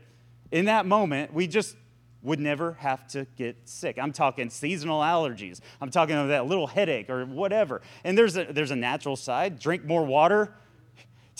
in 0.51 0.65
that 0.65 0.85
moment, 0.85 1.33
we 1.33 1.47
just 1.47 1.77
would 2.21 2.41
never 2.41 2.73
have 2.73 3.07
to 3.07 3.25
get 3.37 3.55
sick. 3.63 3.97
I'm 3.97 4.11
talking 4.11 4.49
seasonal 4.49 4.99
allergies. 4.99 5.61
I'm 5.79 5.89
talking 5.89 6.15
about 6.15 6.27
that 6.27 6.47
little 6.47 6.67
headache 6.67 7.09
or 7.09 7.25
whatever. 7.25 7.81
And 8.03 8.17
there's 8.17 8.35
a, 8.35 8.43
there's 8.43 8.71
a 8.71 8.75
natural 8.75 9.15
side. 9.15 9.57
Drink 9.57 9.85
more 9.85 10.05
water 10.05 10.53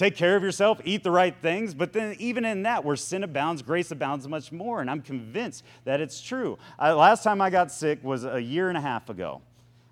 take 0.04 0.16
care 0.18 0.36
of 0.36 0.44
yourself, 0.44 0.82
eat 0.84 1.04
the 1.04 1.12
right 1.12 1.36
things. 1.42 1.74
But 1.74 1.94
then, 1.94 2.16
even 2.20 2.44
in 2.44 2.64
that, 2.64 2.84
where 2.84 2.96
sin 2.96 3.24
abounds, 3.24 3.62
grace 3.62 3.92
abounds 3.92 4.28
much 4.28 4.52
more. 4.52 4.82
And 4.82 4.90
I'm 4.90 5.02
convinced 5.02 5.64
that 5.86 6.02
it's 6.02 6.22
true. 6.22 6.58
I, 6.78 6.92
last 6.92 7.24
time 7.24 7.42
I 7.42 7.50
got 7.50 7.72
sick 7.72 8.04
was 8.04 8.26
a 8.26 8.42
year 8.42 8.70
and 8.70 8.78
a 8.78 8.82
half 8.82 9.10
ago. 9.10 9.42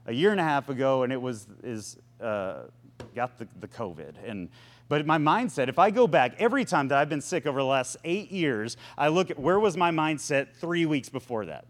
A 0.07 0.13
year 0.13 0.31
and 0.31 0.39
a 0.39 0.43
half 0.43 0.67
ago, 0.69 1.03
and 1.03 1.13
it 1.13 1.21
was 1.21 1.47
is 1.63 1.97
uh, 2.19 2.63
got 3.15 3.37
the, 3.37 3.47
the 3.59 3.67
COVID. 3.67 4.15
And 4.25 4.49
but 4.89 5.05
my 5.05 5.17
mindset, 5.17 5.69
if 5.69 5.79
I 5.79 5.91
go 5.91 6.07
back 6.07 6.35
every 6.39 6.65
time 6.65 6.89
that 6.89 6.97
I've 6.97 7.07
been 7.07 7.21
sick 7.21 7.45
over 7.45 7.59
the 7.59 7.65
last 7.65 7.95
eight 8.03 8.31
years, 8.31 8.75
I 8.97 9.07
look 9.07 9.31
at 9.31 9.39
where 9.39 9.59
was 9.59 9.77
my 9.77 9.91
mindset 9.91 10.47
three 10.55 10.85
weeks 10.85 11.07
before 11.07 11.45
that. 11.45 11.65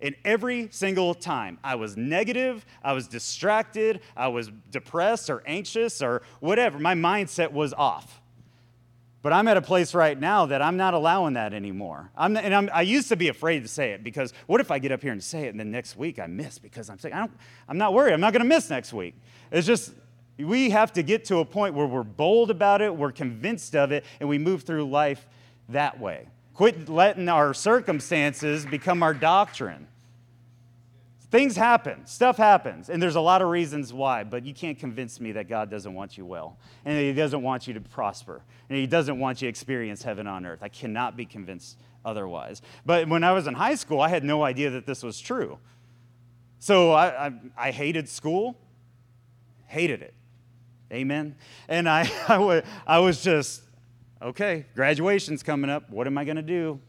And 0.00 0.14
every 0.24 0.68
single 0.70 1.14
time 1.14 1.58
I 1.64 1.74
was 1.74 1.96
negative, 1.96 2.64
I 2.82 2.92
was 2.92 3.08
distracted, 3.08 4.00
I 4.16 4.28
was 4.28 4.50
depressed 4.70 5.28
or 5.28 5.42
anxious 5.46 6.00
or 6.00 6.22
whatever. 6.40 6.78
My 6.78 6.94
mindset 6.94 7.52
was 7.52 7.72
off. 7.74 8.20
But 9.20 9.32
I'm 9.32 9.48
at 9.48 9.56
a 9.56 9.62
place 9.62 9.94
right 9.94 10.18
now 10.18 10.46
that 10.46 10.62
I'm 10.62 10.76
not 10.76 10.94
allowing 10.94 11.34
that 11.34 11.52
anymore. 11.52 12.10
I'm, 12.16 12.36
and 12.36 12.54
I'm, 12.54 12.70
i 12.72 12.82
used 12.82 13.08
to 13.08 13.16
be 13.16 13.28
afraid 13.28 13.62
to 13.62 13.68
say 13.68 13.90
it 13.90 14.04
because 14.04 14.32
what 14.46 14.60
if 14.60 14.70
I 14.70 14.78
get 14.78 14.92
up 14.92 15.02
here 15.02 15.10
and 15.10 15.22
say 15.22 15.46
it 15.46 15.48
and 15.48 15.58
then 15.58 15.72
next 15.72 15.96
week 15.96 16.20
I 16.20 16.28
miss 16.28 16.58
because 16.58 16.88
I'm 16.88 17.00
saying 17.00 17.14
I 17.14 17.18
don't, 17.18 17.32
I'm 17.68 17.78
not 17.78 17.92
worried. 17.92 18.12
I'm 18.12 18.20
not 18.20 18.32
going 18.32 18.44
to 18.44 18.48
miss 18.48 18.70
next 18.70 18.92
week. 18.92 19.16
It's 19.50 19.66
just 19.66 19.92
we 20.38 20.70
have 20.70 20.92
to 20.92 21.02
get 21.02 21.24
to 21.26 21.38
a 21.38 21.44
point 21.44 21.74
where 21.74 21.86
we're 21.86 22.04
bold 22.04 22.50
about 22.52 22.80
it, 22.80 22.94
we're 22.94 23.10
convinced 23.10 23.74
of 23.74 23.90
it, 23.90 24.04
and 24.20 24.28
we 24.28 24.38
move 24.38 24.62
through 24.62 24.88
life 24.88 25.26
that 25.68 25.98
way. 25.98 26.28
Quit 26.58 26.88
letting 26.88 27.28
our 27.28 27.54
circumstances 27.54 28.66
become 28.66 29.00
our 29.00 29.14
doctrine. 29.14 29.86
Things 31.30 31.54
happen, 31.54 32.04
stuff 32.04 32.36
happens, 32.36 32.90
and 32.90 33.00
there's 33.00 33.14
a 33.14 33.20
lot 33.20 33.42
of 33.42 33.48
reasons 33.48 33.92
why, 33.92 34.24
but 34.24 34.44
you 34.44 34.52
can't 34.52 34.76
convince 34.76 35.20
me 35.20 35.30
that 35.30 35.48
God 35.48 35.70
doesn't 35.70 35.94
want 35.94 36.18
you 36.18 36.26
well, 36.26 36.58
and 36.84 36.98
He 36.98 37.12
doesn't 37.12 37.42
want 37.42 37.68
you 37.68 37.74
to 37.74 37.80
prosper, 37.80 38.42
and 38.68 38.76
He 38.76 38.88
doesn't 38.88 39.20
want 39.20 39.40
you 39.40 39.46
to 39.46 39.50
experience 39.50 40.02
heaven 40.02 40.26
on 40.26 40.44
earth. 40.44 40.58
I 40.60 40.68
cannot 40.68 41.16
be 41.16 41.26
convinced 41.26 41.78
otherwise. 42.04 42.60
But 42.84 43.06
when 43.06 43.22
I 43.22 43.30
was 43.30 43.46
in 43.46 43.54
high 43.54 43.76
school, 43.76 44.00
I 44.00 44.08
had 44.08 44.24
no 44.24 44.42
idea 44.42 44.68
that 44.70 44.84
this 44.84 45.04
was 45.04 45.20
true. 45.20 45.58
So 46.58 46.90
I, 46.90 47.28
I, 47.28 47.32
I 47.56 47.70
hated 47.70 48.08
school, 48.08 48.56
hated 49.66 50.02
it. 50.02 50.14
Amen. 50.92 51.36
And 51.68 51.88
I, 51.88 52.10
I 52.84 52.98
was 52.98 53.22
just 53.22 53.62
okay, 54.20 54.66
graduation's 54.74 55.42
coming 55.42 55.70
up. 55.70 55.90
What 55.90 56.06
am 56.06 56.18
I 56.18 56.24
going 56.24 56.36
to 56.36 56.42
do? 56.42 56.80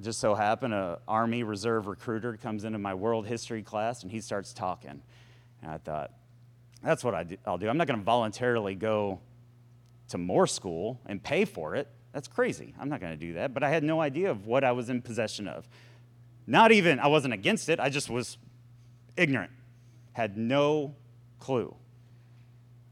Just 0.00 0.20
so 0.20 0.34
happened, 0.34 0.74
a 0.74 0.98
Army 1.06 1.42
Reserve 1.42 1.86
recruiter 1.86 2.36
comes 2.36 2.64
into 2.64 2.78
my 2.78 2.94
world 2.94 3.26
history 3.26 3.62
class 3.62 4.02
and 4.02 4.10
he 4.10 4.20
starts 4.20 4.52
talking. 4.52 5.02
And 5.62 5.70
I 5.70 5.78
thought, 5.78 6.12
that's 6.82 7.04
what 7.04 7.14
I 7.14 7.24
will 7.46 7.58
do. 7.58 7.68
I'm 7.68 7.76
not 7.76 7.86
going 7.86 7.98
to 7.98 8.04
voluntarily 8.04 8.74
go 8.74 9.20
to 10.08 10.18
more 10.18 10.46
school 10.46 11.00
and 11.06 11.22
pay 11.22 11.44
for 11.44 11.74
it. 11.76 11.88
That's 12.12 12.28
crazy. 12.28 12.74
I'm 12.78 12.88
not 12.88 13.00
going 13.00 13.12
to 13.12 13.18
do 13.18 13.34
that. 13.34 13.54
But 13.54 13.62
I 13.62 13.70
had 13.70 13.82
no 13.82 14.00
idea 14.00 14.30
of 14.30 14.46
what 14.46 14.64
I 14.64 14.72
was 14.72 14.90
in 14.90 15.00
possession 15.00 15.48
of. 15.48 15.68
Not 16.46 16.72
even, 16.72 16.98
I 16.98 17.06
wasn't 17.06 17.32
against 17.32 17.68
it, 17.68 17.80
I 17.80 17.88
just 17.88 18.10
was 18.10 18.36
ignorant, 19.16 19.52
had 20.12 20.36
no 20.36 20.94
clue. 21.38 21.74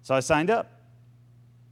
So 0.02 0.14
I 0.14 0.20
signed 0.20 0.50
up. 0.50 0.81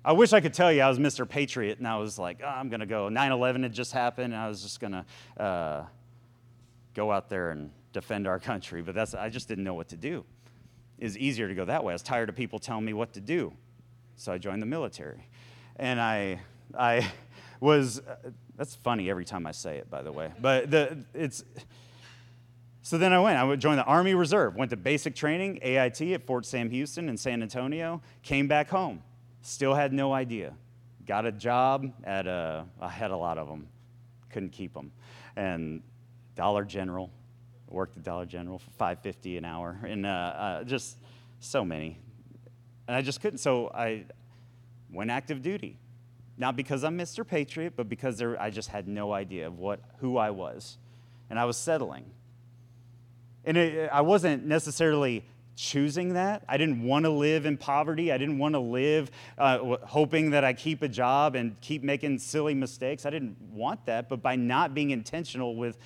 I 0.02 0.12
wish 0.12 0.32
I 0.32 0.40
could 0.40 0.54
tell 0.54 0.72
you 0.72 0.80
I 0.80 0.88
was 0.88 0.98
Mr. 0.98 1.28
Patriot 1.28 1.78
and 1.78 1.86
I 1.86 1.98
was 1.98 2.18
like, 2.18 2.40
oh, 2.42 2.48
I'm 2.48 2.70
going 2.70 2.80
to 2.80 2.86
go. 2.86 3.08
9 3.08 3.32
11 3.32 3.62
had 3.62 3.72
just 3.72 3.92
happened 3.92 4.32
and 4.32 4.42
I 4.42 4.48
was 4.48 4.62
just 4.62 4.80
going 4.80 4.92
to 4.92 5.42
uh, 5.42 5.84
go 6.94 7.12
out 7.12 7.28
there 7.28 7.50
and 7.50 7.70
defend 7.92 8.26
our 8.26 8.38
country. 8.38 8.80
But 8.80 8.94
that's, 8.94 9.14
I 9.14 9.28
just 9.28 9.46
didn't 9.46 9.64
know 9.64 9.74
what 9.74 9.88
to 9.88 9.96
do. 9.96 10.24
It 10.98 11.04
was 11.04 11.18
easier 11.18 11.48
to 11.48 11.54
go 11.54 11.66
that 11.66 11.84
way. 11.84 11.92
I 11.92 11.94
was 11.94 12.02
tired 12.02 12.30
of 12.30 12.36
people 12.36 12.58
telling 12.58 12.84
me 12.84 12.94
what 12.94 13.12
to 13.12 13.20
do. 13.20 13.52
So 14.16 14.32
I 14.32 14.38
joined 14.38 14.62
the 14.62 14.66
military. 14.66 15.28
And 15.76 16.00
I, 16.00 16.40
I 16.78 17.06
was, 17.60 18.00
uh, 18.00 18.30
that's 18.56 18.74
funny 18.74 19.10
every 19.10 19.26
time 19.26 19.46
I 19.46 19.52
say 19.52 19.76
it, 19.76 19.90
by 19.90 20.02
the 20.02 20.12
way. 20.12 20.32
But 20.40 20.70
the, 20.70 21.04
it's, 21.12 21.44
so 22.80 22.96
then 22.96 23.12
I 23.12 23.20
went. 23.20 23.38
I 23.38 23.56
joined 23.56 23.78
the 23.78 23.84
Army 23.84 24.14
Reserve, 24.14 24.56
went 24.56 24.70
to 24.70 24.78
basic 24.78 25.14
training, 25.14 25.58
AIT 25.60 26.00
at 26.00 26.26
Fort 26.26 26.46
Sam 26.46 26.70
Houston 26.70 27.10
in 27.10 27.18
San 27.18 27.42
Antonio, 27.42 28.00
came 28.22 28.48
back 28.48 28.70
home 28.70 29.02
Still 29.42 29.74
had 29.74 29.92
no 29.92 30.12
idea. 30.12 30.54
Got 31.06 31.26
a 31.26 31.32
job 31.32 31.92
at 32.04 32.26
a, 32.26 32.66
I 32.80 32.88
had 32.88 33.10
a 33.10 33.16
lot 33.16 33.38
of 33.38 33.48
them, 33.48 33.68
couldn't 34.30 34.50
keep 34.50 34.74
them. 34.74 34.92
And 35.36 35.82
Dollar 36.36 36.64
General, 36.64 37.10
worked 37.68 37.96
at 37.96 38.02
Dollar 38.02 38.26
General 38.26 38.58
for 38.58 38.70
550 38.70 39.38
an 39.38 39.44
hour, 39.44 39.78
and 39.86 40.04
uh, 40.04 40.08
uh, 40.08 40.64
just 40.64 40.98
so 41.40 41.64
many. 41.64 41.98
And 42.88 42.96
I 42.96 43.02
just 43.02 43.20
couldn't. 43.20 43.38
So 43.38 43.70
I 43.74 44.04
went 44.92 45.10
active 45.10 45.42
duty. 45.42 45.78
Not 46.36 46.56
because 46.56 46.84
I'm 46.84 46.96
Mr. 46.96 47.26
Patriot, 47.26 47.74
but 47.76 47.88
because 47.88 48.16
there, 48.16 48.40
I 48.40 48.50
just 48.50 48.70
had 48.70 48.88
no 48.88 49.12
idea 49.12 49.46
of 49.46 49.58
what, 49.58 49.80
who 49.98 50.16
I 50.16 50.30
was. 50.30 50.78
And 51.28 51.38
I 51.38 51.44
was 51.44 51.56
settling. 51.56 52.04
And 53.44 53.56
it, 53.56 53.90
I 53.92 54.00
wasn't 54.00 54.46
necessarily 54.46 55.24
choosing 55.60 56.14
that. 56.14 56.42
I 56.48 56.56
didn't 56.56 56.82
want 56.82 57.04
to 57.04 57.10
live 57.10 57.44
in 57.44 57.56
poverty. 57.58 58.10
I 58.10 58.18
didn't 58.18 58.38
want 58.38 58.54
to 58.54 58.58
live 58.58 59.10
uh, 59.36 59.76
hoping 59.82 60.30
that 60.30 60.42
I 60.42 60.54
keep 60.54 60.82
a 60.82 60.88
job 60.88 61.34
and 61.34 61.60
keep 61.60 61.82
making 61.82 62.18
silly 62.18 62.54
mistakes. 62.54 63.04
I 63.04 63.10
didn't 63.10 63.36
want 63.52 63.84
that. 63.86 64.08
But 64.08 64.22
by 64.22 64.36
not 64.36 64.74
being 64.74 64.90
intentional 64.90 65.56
with, 65.56 65.76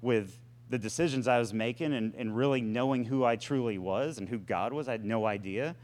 with 0.00 0.38
the 0.70 0.78
decisions 0.78 1.28
I 1.28 1.38
was 1.38 1.52
making 1.52 1.92
and, 1.92 2.14
and 2.14 2.34
really 2.34 2.62
knowing 2.62 3.04
who 3.04 3.24
I 3.24 3.36
truly 3.36 3.76
was 3.76 4.18
and 4.18 4.28
who 4.28 4.38
God 4.38 4.72
was, 4.72 4.88
I 4.88 4.92
had 4.92 5.04
no 5.04 5.26
idea 5.26 5.76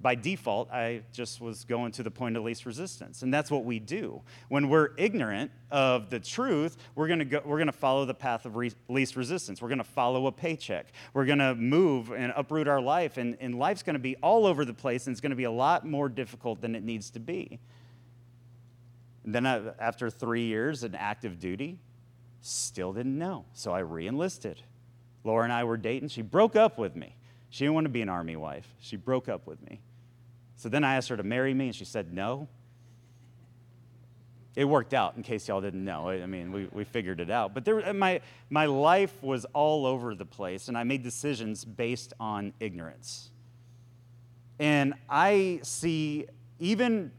by 0.00 0.14
default, 0.14 0.70
I 0.70 1.02
just 1.12 1.40
was 1.40 1.64
going 1.64 1.90
to 1.92 2.02
the 2.04 2.10
point 2.10 2.36
of 2.36 2.44
least 2.44 2.66
resistance. 2.66 3.22
And 3.22 3.34
that's 3.34 3.50
what 3.50 3.64
we 3.64 3.80
do. 3.80 4.22
When 4.48 4.68
we're 4.68 4.90
ignorant 4.96 5.50
of 5.70 6.08
the 6.08 6.20
truth, 6.20 6.76
we're 6.94 7.08
going 7.08 7.28
going 7.28 7.66
to 7.66 7.72
follow 7.72 8.04
the 8.04 8.14
path 8.14 8.46
of 8.46 8.54
re- 8.56 8.72
least 8.88 9.16
resistance. 9.16 9.60
We're 9.60 9.68
going 9.68 9.78
to 9.78 9.84
follow 9.84 10.26
a 10.28 10.32
paycheck. 10.32 10.86
We're 11.14 11.24
going 11.24 11.40
to 11.40 11.54
move 11.56 12.12
and 12.12 12.32
uproot 12.36 12.68
our 12.68 12.80
life. 12.80 13.16
And, 13.16 13.36
and 13.40 13.58
life's 13.58 13.82
going 13.82 13.94
to 13.94 14.00
be 14.00 14.14
all 14.16 14.46
over 14.46 14.64
the 14.64 14.74
place, 14.74 15.06
and 15.06 15.14
it's 15.14 15.20
going 15.20 15.30
to 15.30 15.36
be 15.36 15.44
a 15.44 15.50
lot 15.50 15.84
more 15.84 16.08
difficult 16.08 16.60
than 16.60 16.76
it 16.76 16.84
needs 16.84 17.10
to 17.10 17.20
be. 17.20 17.58
And 19.24 19.34
then 19.34 19.46
I, 19.46 19.62
after 19.80 20.10
three 20.10 20.44
years 20.44 20.84
in 20.84 20.94
active 20.94 21.40
duty, 21.40 21.78
still 22.40 22.92
didn't 22.92 23.18
know. 23.18 23.46
So 23.52 23.72
I 23.72 23.80
re 23.80 24.06
enlisted. 24.06 24.62
Laura 25.24 25.42
and 25.42 25.52
I 25.52 25.64
were 25.64 25.76
dating. 25.76 26.08
She 26.10 26.22
broke 26.22 26.54
up 26.54 26.78
with 26.78 26.94
me. 26.94 27.16
She 27.50 27.64
didn't 27.64 27.74
want 27.74 27.84
to 27.86 27.90
be 27.90 28.02
an 28.02 28.08
army 28.08 28.36
wife. 28.36 28.68
She 28.80 28.96
broke 28.96 29.28
up 29.28 29.46
with 29.46 29.60
me. 29.62 29.80
So 30.58 30.68
then 30.68 30.82
I 30.82 30.96
asked 30.96 31.08
her 31.08 31.16
to 31.16 31.22
marry 31.22 31.54
me, 31.54 31.66
and 31.66 31.74
she 31.74 31.84
said 31.84 32.12
no. 32.12 32.48
it 34.56 34.64
worked 34.64 34.92
out, 34.92 35.16
in 35.16 35.22
case 35.22 35.46
y'all 35.46 35.60
didn't 35.60 35.84
know. 35.84 36.08
I 36.10 36.26
mean, 36.26 36.50
we, 36.50 36.66
we 36.72 36.82
figured 36.82 37.20
it 37.20 37.30
out. 37.30 37.54
But 37.54 37.64
there, 37.64 37.88
uh, 37.88 37.94
my, 37.94 38.20
my 38.50 38.66
life 38.66 39.22
was 39.22 39.44
all 39.54 39.86
over 39.86 40.16
the 40.16 40.26
place, 40.26 40.66
and 40.66 40.76
I 40.76 40.82
made 40.82 41.04
decisions 41.04 41.64
based 41.64 42.12
on 42.18 42.52
ignorance. 42.58 43.30
And 44.58 44.94
I 45.08 45.60
see 45.62 46.26
even 46.58 47.12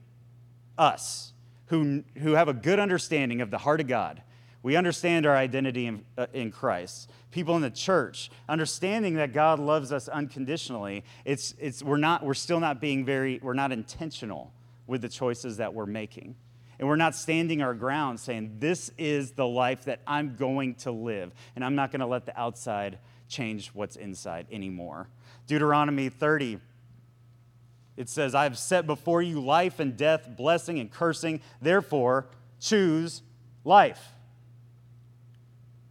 us 0.77 1.31
who, 1.67 2.03
who 2.17 2.33
have 2.33 2.49
a 2.49 2.53
good 2.53 2.77
understanding 2.77 3.39
of 3.39 3.51
the 3.51 3.59
heart 3.59 3.79
of 3.79 3.87
God, 3.87 4.21
we 4.61 4.75
understand 4.75 5.25
our 5.25 5.35
identity 5.35 5.85
in, 5.85 6.03
uh, 6.17 6.27
in 6.33 6.51
Christ. 6.51 7.09
People 7.31 7.55
in 7.55 7.61
the 7.61 7.69
church, 7.69 8.29
understanding 8.49 9.15
that 9.15 9.31
God 9.31 9.59
loves 9.59 9.91
us 9.91 10.07
unconditionally, 10.07 11.03
it's, 11.23 11.55
it's, 11.59 11.81
we're, 11.81 11.97
not, 11.97 12.25
we're 12.25 12.33
still 12.33 12.59
not 12.59 12.81
being 12.81 13.05
very, 13.05 13.39
we're 13.41 13.53
not 13.53 13.71
intentional 13.71 14.51
with 14.85 15.01
the 15.01 15.09
choices 15.09 15.57
that 15.57 15.73
we're 15.73 15.85
making. 15.85 16.35
And 16.77 16.87
we're 16.87 16.97
not 16.97 17.15
standing 17.15 17.61
our 17.61 17.73
ground 17.73 18.19
saying, 18.19 18.55
This 18.59 18.91
is 18.97 19.31
the 19.31 19.47
life 19.47 19.85
that 19.85 20.01
I'm 20.07 20.35
going 20.35 20.75
to 20.75 20.91
live, 20.91 21.31
and 21.55 21.63
I'm 21.63 21.75
not 21.75 21.91
going 21.91 21.99
to 21.99 22.05
let 22.05 22.25
the 22.25 22.37
outside 22.39 22.99
change 23.27 23.69
what's 23.69 23.95
inside 23.95 24.47
anymore. 24.51 25.07
Deuteronomy 25.47 26.09
30, 26.09 26.59
it 27.97 28.09
says, 28.09 28.33
I 28.33 28.43
have 28.43 28.57
set 28.57 28.87
before 28.87 29.21
you 29.21 29.39
life 29.41 29.79
and 29.79 29.95
death, 29.95 30.29
blessing 30.35 30.79
and 30.79 30.89
cursing. 30.89 31.41
Therefore, 31.61 32.27
choose 32.59 33.23
life. 33.63 34.13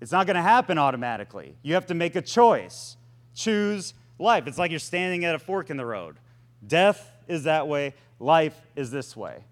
It's 0.01 0.13
not 0.13 0.27
going 0.27 0.37
to 0.37 0.43
happen 0.43 0.79
automatically. 0.79 1.57
You 1.63 1.75
have 1.75 1.87
to 1.87 1.95
make 1.95 2.15
a 2.17 2.23
choice. 2.23 2.97
Choose 3.35 3.95
life. 4.19 4.47
It's 4.47 4.59
like 4.59 4.71
you're 4.71 4.81
standing 4.81 5.25
at 5.25 5.35
a 5.35 5.39
fork 5.39 5.71
in 5.71 5.77
the 5.77 5.87
road. 5.87 6.17
Death 6.67 7.13
is 7.27 7.45
that 7.45 7.69
way, 7.69 7.95
life 8.19 8.61
is 8.77 8.91
this 8.91 9.17
way. 9.17 9.45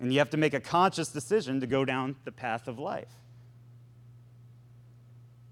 And 0.00 0.12
you 0.12 0.18
have 0.18 0.30
to 0.30 0.36
make 0.36 0.54
a 0.54 0.60
conscious 0.60 1.08
decision 1.08 1.60
to 1.60 1.66
go 1.66 1.84
down 1.84 2.16
the 2.24 2.32
path 2.32 2.66
of 2.66 2.78
life. 2.78 3.12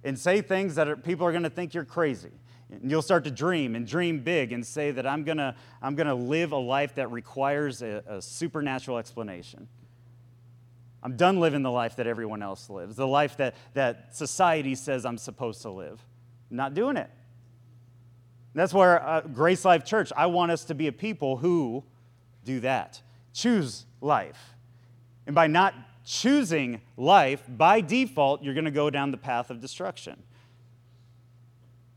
And 0.05 0.19
say 0.19 0.41
things 0.43 0.75
that 0.75 0.89
are, 0.89 0.97
people 0.97 1.27
are 1.27 1.31
going 1.31 1.45
to 1.45 1.51
think 1.51 1.75
you're 1.75 1.85
crazy. 1.85 2.33
And 2.71 2.91
you'll 2.91 3.03
start 3.03 3.25
to 3.25 3.31
dream 3.31 3.77
and 3.77 3.87
dream 3.87 4.21
big 4.21 4.53
and 4.53 4.67
say 4.67 4.91
that 4.91 5.07
I'm 5.07 5.25
going 5.25 5.37
to 5.37 5.55
I'm 5.81 5.95
going 5.95 6.07
to 6.07 6.15
live 6.15 6.53
a 6.53 6.57
life 6.57 6.95
that 6.97 7.11
requires 7.11 7.83
a, 7.83 8.03
a 8.07 8.23
supernatural 8.23 8.99
explanation. 8.99 9.69
I'm 11.03 11.17
done 11.17 11.41
living 11.41 11.63
the 11.63 11.71
life 11.71 11.97
that 11.97 12.07
everyone 12.07 12.43
else 12.43 12.71
lives, 12.71 12.97
the 12.97 13.07
life 13.07 13.37
that, 13.39 13.55
that 13.75 14.17
society 14.17 14.75
says 14.75 15.05
I'm 15.05 15.19
supposed 15.19 15.63
to 15.63 15.71
live. 15.71 16.01
I'm 16.51 16.57
not 16.57 16.75
doing 16.75 16.97
it. 16.97 17.11
That's 18.55 18.75
where 18.75 19.03
uh, 19.03 19.23
Grace 19.23 19.65
Life 19.65 19.85
Church, 19.85 20.13
I 20.17 20.27
want 20.27 20.53
us 20.53 20.65
to 20.65 20.75
be 20.75 20.87
a 20.87 20.93
people 20.93 21.39
who 21.39 21.85
do 22.45 22.61
that. 22.61 23.01
Choose 23.33 23.87
life. 24.01 24.55
And 25.27 25.35
by 25.35 25.47
not 25.47 25.75
choosing 26.05 26.81
life, 26.97 27.43
by 27.49 27.81
default, 27.81 28.43
you're 28.43 28.55
going 28.55 28.65
to 28.65 28.71
go 28.71 28.91
down 28.91 29.11
the 29.11 29.17
path 29.17 29.51
of 29.51 29.61
destruction. 29.61 30.23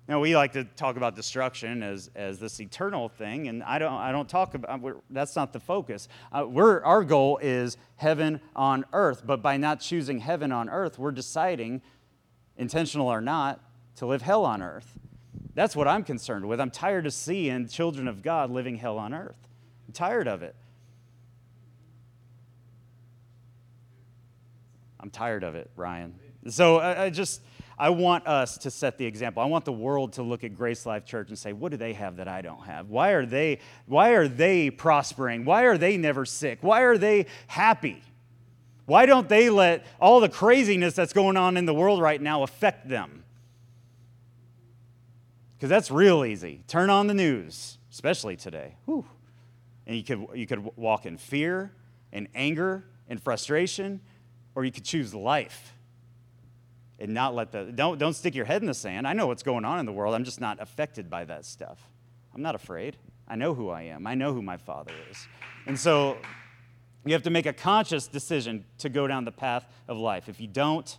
Now, 0.07 0.19
we 0.19 0.35
like 0.35 0.53
to 0.53 0.63
talk 0.63 0.97
about 0.97 1.15
destruction 1.15 1.81
as, 1.81 2.11
as 2.13 2.37
this 2.37 2.59
eternal 2.59 3.09
thing, 3.09 3.47
and 3.47 3.63
I 3.63 3.79
don't, 3.79 3.93
I 3.93 4.11
don't 4.11 4.29
talk 4.29 4.53
about 4.53 5.01
that's 5.09 5.35
not 5.35 5.51
the 5.51 5.59
focus. 5.59 6.07
Uh, 6.31 6.45
we're, 6.47 6.83
our 6.83 7.03
goal 7.03 7.39
is 7.41 7.75
heaven 7.95 8.39
on 8.55 8.85
earth, 8.93 9.23
but 9.25 9.41
by 9.41 9.57
not 9.57 9.79
choosing 9.79 10.19
heaven 10.19 10.51
on 10.51 10.69
earth, 10.69 10.99
we're 10.99 11.11
deciding, 11.11 11.81
intentional 12.55 13.07
or 13.07 13.19
not, 13.19 13.59
to 13.95 14.05
live 14.05 14.21
hell 14.21 14.45
on 14.45 14.61
earth. 14.61 14.99
That's 15.55 15.75
what 15.75 15.87
I'm 15.87 16.03
concerned 16.03 16.45
with. 16.45 16.59
I'm 16.59 16.69
tired 16.69 17.07
of 17.07 17.13
seeing 17.13 17.67
children 17.67 18.07
of 18.07 18.21
God 18.21 18.51
living 18.51 18.75
hell 18.75 18.99
on 18.99 19.11
earth. 19.11 19.47
I'm 19.87 19.93
tired 19.93 20.27
of 20.27 20.43
it. 20.43 20.55
I'm 24.99 25.09
tired 25.09 25.43
of 25.43 25.55
it, 25.55 25.71
Ryan. 25.75 26.13
So 26.47 26.77
I, 26.77 27.05
I 27.05 27.09
just, 27.09 27.41
I 27.77 27.89
want 27.89 28.25
us 28.25 28.57
to 28.59 28.71
set 28.71 28.97
the 28.97 29.05
example. 29.05 29.43
I 29.43 29.47
want 29.47 29.65
the 29.65 29.73
world 29.73 30.13
to 30.13 30.23
look 30.23 30.43
at 30.43 30.55
Grace 30.55 30.85
Life 30.85 31.05
Church 31.05 31.27
and 31.29 31.37
say, 31.37 31.51
what 31.51 31.71
do 31.71 31.77
they 31.77 31.93
have 31.93 32.17
that 32.17 32.27
I 32.27 32.41
don't 32.41 32.63
have? 32.65 32.89
Why 32.89 33.11
are 33.11 33.25
they, 33.25 33.59
why 33.85 34.11
are 34.11 34.27
they 34.27 34.69
prospering? 34.69 35.43
Why 35.43 35.63
are 35.63 35.77
they 35.77 35.97
never 35.97 36.25
sick? 36.25 36.59
Why 36.61 36.81
are 36.83 36.97
they 36.97 37.25
happy? 37.47 38.01
Why 38.85 39.05
don't 39.05 39.27
they 39.27 39.49
let 39.49 39.85
all 39.99 40.21
the 40.21 40.29
craziness 40.29 40.93
that's 40.93 41.11
going 41.11 41.35
on 41.35 41.57
in 41.57 41.65
the 41.65 41.73
world 41.73 42.01
right 42.01 42.21
now 42.21 42.43
affect 42.43 42.87
them? 42.87 43.23
Because 45.57 45.69
that's 45.69 45.91
real 45.91 46.23
easy. 46.23 46.63
Turn 46.67 46.89
on 46.89 47.07
the 47.07 47.13
news, 47.13 47.77
especially 47.91 48.37
today. 48.37 48.75
Whew. 48.85 49.05
And 49.85 49.97
you 49.97 50.03
could, 50.03 50.27
you 50.33 50.47
could 50.47 50.77
walk 50.77 51.05
in 51.05 51.17
fear 51.17 51.73
and 52.13 52.27
anger 52.33 52.85
and 53.09 53.21
frustration 53.21 53.99
or 54.53 54.63
you 54.63 54.71
could 54.71 54.85
choose 54.85 55.13
life 55.13 55.74
and 56.99 57.13
not 57.13 57.35
let 57.35 57.51
the 57.51 57.65
don't 57.65 57.97
don't 57.97 58.13
stick 58.13 58.35
your 58.35 58.45
head 58.45 58.61
in 58.61 58.67
the 58.67 58.73
sand. 58.73 59.07
I 59.07 59.13
know 59.13 59.27
what's 59.27 59.43
going 59.43 59.65
on 59.65 59.79
in 59.79 59.85
the 59.85 59.91
world. 59.91 60.15
I'm 60.15 60.23
just 60.23 60.41
not 60.41 60.61
affected 60.61 61.09
by 61.09 61.25
that 61.25 61.45
stuff. 61.45 61.79
I'm 62.33 62.41
not 62.41 62.55
afraid. 62.55 62.97
I 63.27 63.35
know 63.35 63.53
who 63.53 63.69
I 63.69 63.83
am. 63.83 64.05
I 64.05 64.15
know 64.15 64.33
who 64.33 64.41
my 64.41 64.57
father 64.57 64.93
is. 65.09 65.27
And 65.65 65.79
so 65.79 66.17
you 67.05 67.13
have 67.13 67.23
to 67.23 67.29
make 67.29 67.45
a 67.45 67.53
conscious 67.53 68.07
decision 68.07 68.65
to 68.79 68.89
go 68.89 69.07
down 69.07 69.25
the 69.25 69.31
path 69.31 69.67
of 69.87 69.97
life. 69.97 70.29
If 70.29 70.39
you 70.39 70.47
don't, 70.47 70.97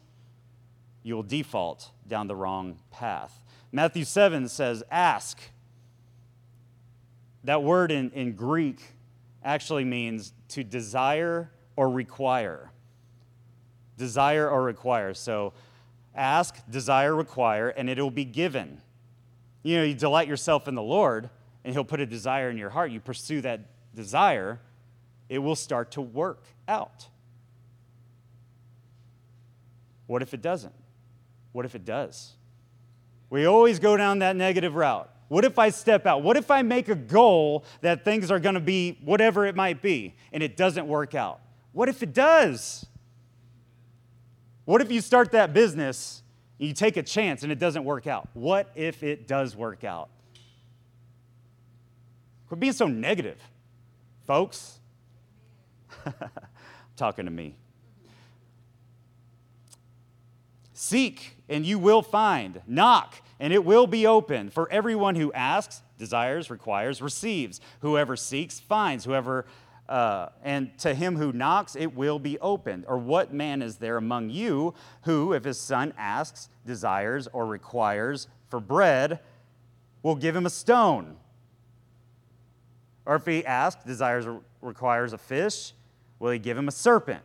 you 1.03 1.15
will 1.15 1.23
default 1.23 1.91
down 2.09 2.27
the 2.27 2.35
wrong 2.35 2.79
path. 2.91 3.41
Matthew 3.71 4.05
7 4.05 4.49
says, 4.49 4.83
ask. 4.91 5.39
That 7.45 7.63
word 7.63 7.93
in, 7.93 8.11
in 8.11 8.33
Greek 8.33 8.81
actually 9.45 9.85
means 9.85 10.33
to 10.49 10.65
desire 10.65 11.53
or 11.77 11.91
require 11.91 12.73
desire 13.97 14.49
or 14.49 14.63
require. 14.63 15.15
So 15.15 15.53
ask, 16.17 16.57
desire, 16.69 17.15
require, 17.15 17.69
and 17.69 17.89
it 17.89 17.99
will 18.01 18.11
be 18.11 18.25
given. 18.25 18.81
You 19.63 19.79
know, 19.79 19.85
you 19.85 19.95
delight 19.95 20.29
yourself 20.29 20.69
in 20.69 20.75
the 20.75 20.83
Lord, 20.83 21.31
and 21.65 21.75
He'll 21.75 21.85
put 21.85 22.01
a 22.01 22.07
desire 22.07 22.51
in 22.51 22.57
your 22.57 22.71
heart. 22.71 22.91
You 22.91 23.01
pursue 23.01 23.41
that 23.43 23.61
desire, 23.95 24.61
it 25.29 25.39
will 25.39 25.57
start 25.57 25.93
to 25.93 26.01
work 26.01 26.45
out. 26.69 27.09
What 30.07 30.23
if 30.23 30.35
it 30.35 30.43
doesn't? 30.43 30.75
What 31.53 31.65
if 31.65 31.75
it 31.75 31.85
does? 31.85 32.35
We 33.29 33.47
always 33.47 33.79
go 33.79 33.97
down 33.97 34.21
that 34.21 34.37
negative 34.37 34.75
route. 34.75 35.11
What 35.29 35.45
if 35.45 35.59
I 35.59 35.71
step 35.71 36.07
out? 36.07 36.23
What 36.23 36.37
if 36.37 36.51
I 36.51 36.63
make 36.63 36.89
a 36.89 36.95
goal 36.95 37.65
that 37.81 38.05
things 38.05 38.31
are 38.31 38.39
going 38.39 38.55
to 38.55 38.61
be 38.61 38.99
whatever 39.05 39.45
it 39.47 39.57
might 39.57 39.83
be 39.83 40.15
and 40.33 40.43
it 40.43 40.57
doesn't 40.57 40.87
work 40.87 41.15
out? 41.15 41.41
What 41.73 41.89
if 41.89 42.03
it 42.03 42.15
does? 42.15 42.87
What 44.67 44.83
if 44.83 44.91
you 44.91 45.01
start 45.01 45.31
that 45.31 45.55
business, 45.55 46.23
you 46.59 46.75
take 46.75 46.97
a 46.97 47.03
chance 47.03 47.45
and 47.45 47.53
it 47.53 47.59
doesn't 47.59 47.85
work 47.85 48.07
out? 48.07 48.29
What 48.35 48.71
if 48.75 49.03
it 49.03 49.27
does 49.27 49.57
work 49.57 49.85
out? 49.85 50.11
Quit 52.49 52.61
being 52.61 52.73
so 52.73 52.89
negative, 52.89 53.41
folks. 54.27 54.81
Talking 56.97 57.25
to 57.25 57.31
me. 57.31 57.55
Seek 60.73 61.37
and 61.49 61.65
you 61.65 61.79
will 61.79 62.03
find. 62.03 62.61
Knock 62.67 63.23
and 63.39 63.53
it 63.53 63.65
will 63.65 63.87
be 63.87 64.05
open. 64.05 64.51
For 64.51 64.71
everyone 64.73 65.15
who 65.15 65.33
asks, 65.33 65.83
desires, 65.97 66.51
requires, 66.51 67.01
receives. 67.01 67.61
Whoever 67.81 68.17
seeks, 68.17 68.59
finds. 68.59 69.05
Whoever 69.05 69.47
uh, 69.89 70.29
and 70.43 70.77
to 70.79 70.95
him 70.95 71.17
who 71.17 71.33
knocks, 71.33 71.77
it 71.77 71.95
will 71.95 72.19
be 72.19 72.39
opened. 72.41 72.85
Or 72.89 72.99
what 72.99 73.33
man 73.33 73.63
is 73.63 73.77
there 73.77 73.97
among 73.97 74.31
you 74.31 74.75
who, 75.03 75.33
if 75.33 75.45
his 75.45 75.59
son 75.59 75.93
asks, 75.97 76.49
desires, 76.67 77.29
or 77.33 77.47
requires 77.47 78.29
for 78.49 78.61
bread, 78.61 79.21
will 80.03 80.17
give 80.17 80.35
him 80.35 80.47
a 80.47 80.51
stone? 80.51 81.17
Or 83.05 83.15
if 83.17 83.25
he 83.25 83.45
asks, 83.47 83.85
desires, 83.85 84.27
or 84.27 84.41
requires 84.61 85.13
a 85.13 85.19
fish, 85.19 85.73
will 86.19 86.33
he 86.33 86.39
give 86.39 86.59
him 86.59 86.67
a 86.69 86.73
serpent? 86.73 87.23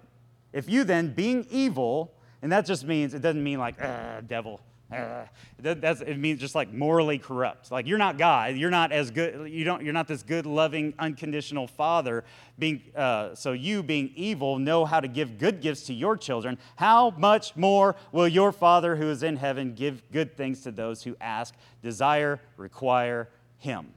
If 0.53 0.69
you 0.69 0.83
then, 0.83 1.13
being 1.13 1.47
evil, 1.49 2.13
and 2.41 2.51
that 2.51 2.65
just 2.65 2.85
means, 2.85 3.13
it 3.13 3.21
doesn't 3.21 3.43
mean 3.43 3.57
like, 3.57 3.77
devil, 4.27 4.61
that, 5.59 6.01
it 6.01 6.19
means 6.19 6.39
just 6.39 6.53
like 6.53 6.73
morally 6.73 7.17
corrupt. 7.17 7.71
Like 7.71 7.87
you're 7.87 7.97
not 7.97 8.17
God. 8.17 8.55
You're 8.55 8.69
not 8.69 8.91
as 8.91 9.09
good. 9.09 9.49
You 9.49 9.63
don't. 9.63 9.83
You're 9.83 9.93
not 9.93 10.07
this 10.07 10.21
good, 10.21 10.45
loving, 10.45 10.93
unconditional 10.99 11.67
Father. 11.67 12.25
Being 12.59 12.81
uh, 12.95 13.33
so, 13.33 13.53
you 13.53 13.83
being 13.83 14.11
evil 14.15 14.59
know 14.59 14.83
how 14.83 14.99
to 14.99 15.07
give 15.07 15.37
good 15.37 15.61
gifts 15.61 15.83
to 15.83 15.93
your 15.93 16.17
children. 16.17 16.57
How 16.75 17.11
much 17.11 17.55
more 17.55 17.95
will 18.11 18.27
your 18.27 18.51
Father 18.51 18.97
who 18.97 19.09
is 19.09 19.23
in 19.23 19.37
heaven 19.37 19.75
give 19.75 20.03
good 20.11 20.35
things 20.35 20.61
to 20.61 20.71
those 20.71 21.03
who 21.03 21.15
ask, 21.21 21.55
desire, 21.81 22.41
require 22.57 23.29
Him? 23.57 23.93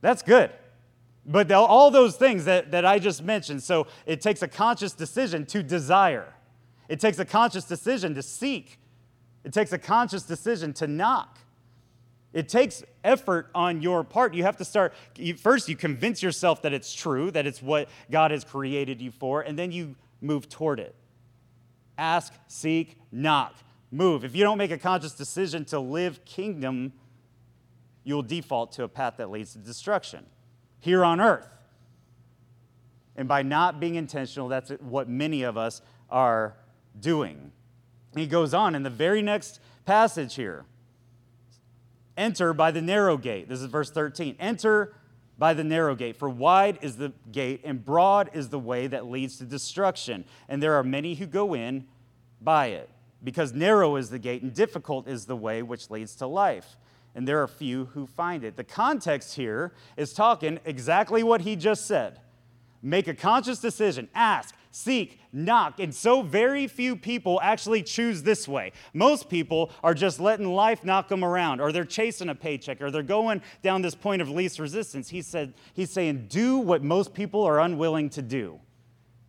That's 0.00 0.22
good. 0.22 0.50
But 1.26 1.52
all 1.52 1.90
those 1.90 2.16
things 2.16 2.46
that, 2.46 2.70
that 2.70 2.84
I 2.84 2.98
just 2.98 3.22
mentioned, 3.22 3.62
so 3.62 3.86
it 4.06 4.20
takes 4.20 4.42
a 4.42 4.48
conscious 4.48 4.92
decision 4.92 5.46
to 5.46 5.62
desire. 5.62 6.32
It 6.88 6.98
takes 6.98 7.18
a 7.20 7.24
conscious 7.24 7.64
decision 7.64 8.14
to 8.16 8.22
seek 8.22 8.79
it 9.44 9.52
takes 9.52 9.72
a 9.72 9.78
conscious 9.78 10.22
decision 10.22 10.72
to 10.74 10.86
knock. 10.86 11.38
It 12.32 12.48
takes 12.48 12.84
effort 13.02 13.50
on 13.54 13.82
your 13.82 14.04
part. 14.04 14.34
You 14.34 14.44
have 14.44 14.56
to 14.58 14.64
start, 14.64 14.94
you, 15.16 15.34
first, 15.34 15.68
you 15.68 15.76
convince 15.76 16.22
yourself 16.22 16.62
that 16.62 16.72
it's 16.72 16.92
true, 16.92 17.30
that 17.32 17.46
it's 17.46 17.60
what 17.60 17.88
God 18.10 18.30
has 18.30 18.44
created 18.44 19.00
you 19.00 19.10
for, 19.10 19.40
and 19.40 19.58
then 19.58 19.72
you 19.72 19.96
move 20.20 20.48
toward 20.48 20.78
it. 20.78 20.94
Ask, 21.98 22.32
seek, 22.46 22.96
knock, 23.10 23.56
move. 23.90 24.24
If 24.24 24.36
you 24.36 24.44
don't 24.44 24.58
make 24.58 24.70
a 24.70 24.78
conscious 24.78 25.12
decision 25.12 25.64
to 25.66 25.80
live 25.80 26.24
kingdom, 26.24 26.92
you'll 28.04 28.22
default 28.22 28.72
to 28.72 28.84
a 28.84 28.88
path 28.88 29.14
that 29.16 29.30
leads 29.30 29.52
to 29.54 29.58
destruction 29.58 30.24
here 30.78 31.04
on 31.04 31.20
earth. 31.20 31.48
And 33.16 33.26
by 33.26 33.42
not 33.42 33.80
being 33.80 33.96
intentional, 33.96 34.48
that's 34.48 34.70
what 34.80 35.08
many 35.08 35.42
of 35.42 35.56
us 35.56 35.82
are 36.08 36.56
doing. 36.98 37.52
He 38.14 38.26
goes 38.26 38.54
on 38.54 38.74
in 38.74 38.82
the 38.82 38.90
very 38.90 39.22
next 39.22 39.60
passage 39.84 40.34
here. 40.34 40.64
Enter 42.16 42.52
by 42.52 42.70
the 42.70 42.82
narrow 42.82 43.16
gate. 43.16 43.48
This 43.48 43.60
is 43.60 43.66
verse 43.66 43.90
13. 43.90 44.36
Enter 44.38 44.94
by 45.38 45.54
the 45.54 45.64
narrow 45.64 45.94
gate, 45.94 46.16
for 46.16 46.28
wide 46.28 46.78
is 46.82 46.98
the 46.98 47.14
gate 47.32 47.62
and 47.64 47.82
broad 47.82 48.28
is 48.34 48.50
the 48.50 48.58
way 48.58 48.86
that 48.86 49.06
leads 49.06 49.38
to 49.38 49.44
destruction, 49.44 50.22
and 50.50 50.62
there 50.62 50.74
are 50.74 50.84
many 50.84 51.14
who 51.14 51.24
go 51.24 51.54
in 51.54 51.86
by 52.42 52.66
it. 52.66 52.90
Because 53.24 53.54
narrow 53.54 53.96
is 53.96 54.10
the 54.10 54.18
gate 54.18 54.42
and 54.42 54.52
difficult 54.52 55.08
is 55.08 55.24
the 55.24 55.36
way 55.36 55.62
which 55.62 55.88
leads 55.88 56.14
to 56.16 56.26
life, 56.26 56.76
and 57.14 57.26
there 57.26 57.42
are 57.42 57.48
few 57.48 57.86
who 57.86 58.06
find 58.06 58.44
it. 58.44 58.56
The 58.56 58.64
context 58.64 59.34
here 59.34 59.72
is 59.96 60.12
talking 60.12 60.60
exactly 60.66 61.22
what 61.22 61.40
he 61.40 61.56
just 61.56 61.86
said. 61.86 62.20
Make 62.82 63.08
a 63.08 63.14
conscious 63.14 63.60
decision, 63.60 64.10
ask, 64.14 64.54
seek, 64.70 65.20
knock. 65.32 65.80
And 65.80 65.94
so 65.94 66.22
very 66.22 66.66
few 66.66 66.96
people 66.96 67.40
actually 67.42 67.82
choose 67.82 68.22
this 68.22 68.46
way. 68.46 68.72
Most 68.94 69.28
people 69.28 69.70
are 69.82 69.94
just 69.94 70.20
letting 70.20 70.46
life 70.52 70.84
knock 70.84 71.08
them 71.08 71.24
around, 71.24 71.60
or 71.60 71.72
they're 71.72 71.84
chasing 71.84 72.28
a 72.28 72.34
paycheck, 72.34 72.80
or 72.80 72.90
they're 72.90 73.02
going 73.02 73.42
down 73.62 73.82
this 73.82 73.94
point 73.94 74.22
of 74.22 74.30
least 74.30 74.58
resistance. 74.58 75.10
He 75.10 75.22
said, 75.22 75.54
he's 75.74 75.90
saying, 75.90 76.26
do 76.28 76.58
what 76.58 76.82
most 76.82 77.14
people 77.14 77.42
are 77.44 77.60
unwilling 77.60 78.10
to 78.10 78.22
do. 78.22 78.60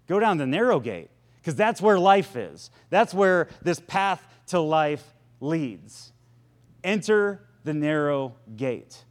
Go 0.08 0.20
down 0.20 0.38
the 0.38 0.48
narrow 0.48 0.80
gate, 0.80 1.10
because 1.38 1.56
that's 1.56 1.82
where 1.82 1.98
life 1.98 2.36
is. 2.36 2.70
That's 2.90 3.14
where 3.14 3.48
this 3.62 3.80
path 3.80 4.28
to 4.48 4.60
life 4.60 5.04
leads. 5.40 6.12
Enter 6.84 7.42
the 7.64 7.74
narrow 7.74 8.36
gate. 8.56 9.06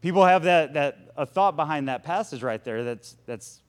People 0.00 0.24
have 0.24 0.44
that, 0.44 0.74
that 0.74 0.98
a 1.16 1.24
thought 1.24 1.56
behind 1.56 1.88
that 1.88 2.04
passage 2.04 2.42
right 2.42 2.62
there 2.62 2.84
that's, 2.84 3.16
that's 3.26 3.60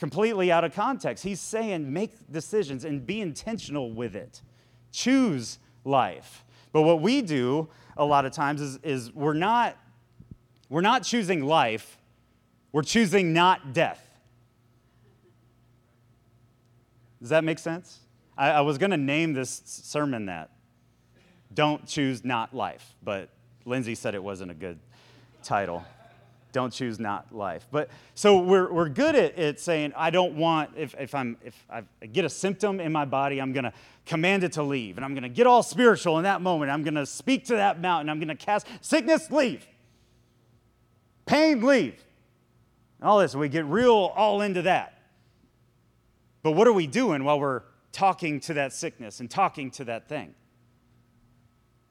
completely 0.00 0.50
out 0.50 0.64
of 0.64 0.74
context. 0.74 1.22
He's 1.22 1.40
saying 1.40 1.92
make 1.92 2.12
decisions 2.32 2.84
and 2.84 3.06
be 3.06 3.20
intentional 3.20 3.92
with 3.92 4.16
it. 4.16 4.40
Choose 4.90 5.58
life. 5.84 6.42
But 6.72 6.82
what 6.82 7.02
we 7.02 7.20
do 7.20 7.68
a 7.98 8.04
lot 8.04 8.24
of 8.24 8.32
times 8.32 8.62
is, 8.62 8.78
is 8.82 9.12
we're, 9.12 9.34
not, 9.34 9.76
we're 10.70 10.80
not 10.80 11.04
choosing 11.04 11.44
life, 11.44 11.98
we're 12.72 12.82
choosing 12.82 13.34
not 13.34 13.74
death. 13.74 14.02
Does 17.20 17.28
that 17.28 17.44
make 17.44 17.58
sense? 17.58 17.98
I, 18.38 18.52
I 18.52 18.60
was 18.62 18.78
going 18.78 18.92
to 18.92 18.96
name 18.96 19.34
this 19.34 19.60
sermon 19.66 20.26
that. 20.26 20.50
Don't 21.52 21.86
choose 21.86 22.24
not 22.24 22.54
life, 22.54 22.94
but 23.02 23.28
Lindsay 23.66 23.94
said 23.94 24.14
it 24.14 24.22
wasn't 24.22 24.50
a 24.50 24.54
good 24.54 24.78
title 25.42 25.84
don't 26.52 26.72
choose 26.72 26.98
not 26.98 27.34
life. 27.34 27.66
But 27.70 27.90
so 28.14 28.40
we're, 28.40 28.72
we're 28.72 28.88
good 28.88 29.14
at, 29.14 29.36
at 29.38 29.60
saying, 29.60 29.92
I 29.96 30.10
don't 30.10 30.34
want, 30.34 30.70
if, 30.76 30.94
if, 30.98 31.14
I'm, 31.14 31.36
if 31.44 31.54
I 31.70 31.82
get 32.06 32.24
a 32.24 32.28
symptom 32.28 32.80
in 32.80 32.92
my 32.92 33.04
body, 33.04 33.40
I'm 33.40 33.52
going 33.52 33.64
to 33.64 33.72
command 34.06 34.44
it 34.44 34.52
to 34.52 34.62
leave. 34.62 34.96
And 34.98 35.04
I'm 35.04 35.14
going 35.14 35.22
to 35.22 35.28
get 35.28 35.46
all 35.46 35.62
spiritual 35.62 36.18
in 36.18 36.24
that 36.24 36.42
moment. 36.42 36.70
I'm 36.70 36.82
going 36.82 36.94
to 36.94 37.06
speak 37.06 37.44
to 37.46 37.54
that 37.56 37.80
mountain. 37.80 38.08
I'm 38.08 38.18
going 38.18 38.28
to 38.28 38.34
cast 38.34 38.66
sickness, 38.80 39.30
leave. 39.30 39.66
Pain, 41.26 41.62
leave. 41.62 42.02
all 43.02 43.20
this. 43.20 43.34
We 43.34 43.48
get 43.48 43.64
real 43.66 43.92
all 43.92 44.42
into 44.42 44.62
that. 44.62 45.00
But 46.42 46.52
what 46.52 46.66
are 46.66 46.72
we 46.72 46.86
doing 46.86 47.24
while 47.24 47.38
we're 47.38 47.62
talking 47.92 48.40
to 48.40 48.54
that 48.54 48.72
sickness 48.72 49.20
and 49.20 49.30
talking 49.30 49.70
to 49.72 49.84
that 49.84 50.08
thing? 50.08 50.34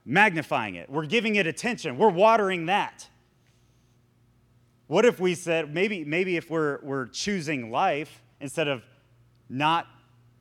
Magnifying 0.04 0.74
it. 0.74 0.90
We're 0.90 1.06
giving 1.06 1.36
it 1.36 1.46
attention. 1.46 1.96
We're 1.96 2.10
watering 2.10 2.66
that. 2.66 3.08
What 4.90 5.04
if 5.04 5.20
we 5.20 5.36
said, 5.36 5.72
maybe, 5.72 6.02
maybe 6.04 6.36
if 6.36 6.50
we're, 6.50 6.80
we're 6.82 7.06
choosing 7.06 7.70
life 7.70 8.24
instead 8.40 8.66
of 8.66 8.82
not 9.48 9.86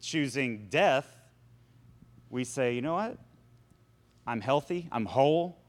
choosing 0.02 0.70
death, 0.72 1.06
we 2.32 2.44
say, 2.44 2.74
you 2.74 2.82
know 2.82 2.96
what? 2.96 3.20
I'm 4.26 4.42
healthy, 4.42 4.90
I'm 4.92 5.06
whole. 5.06 5.60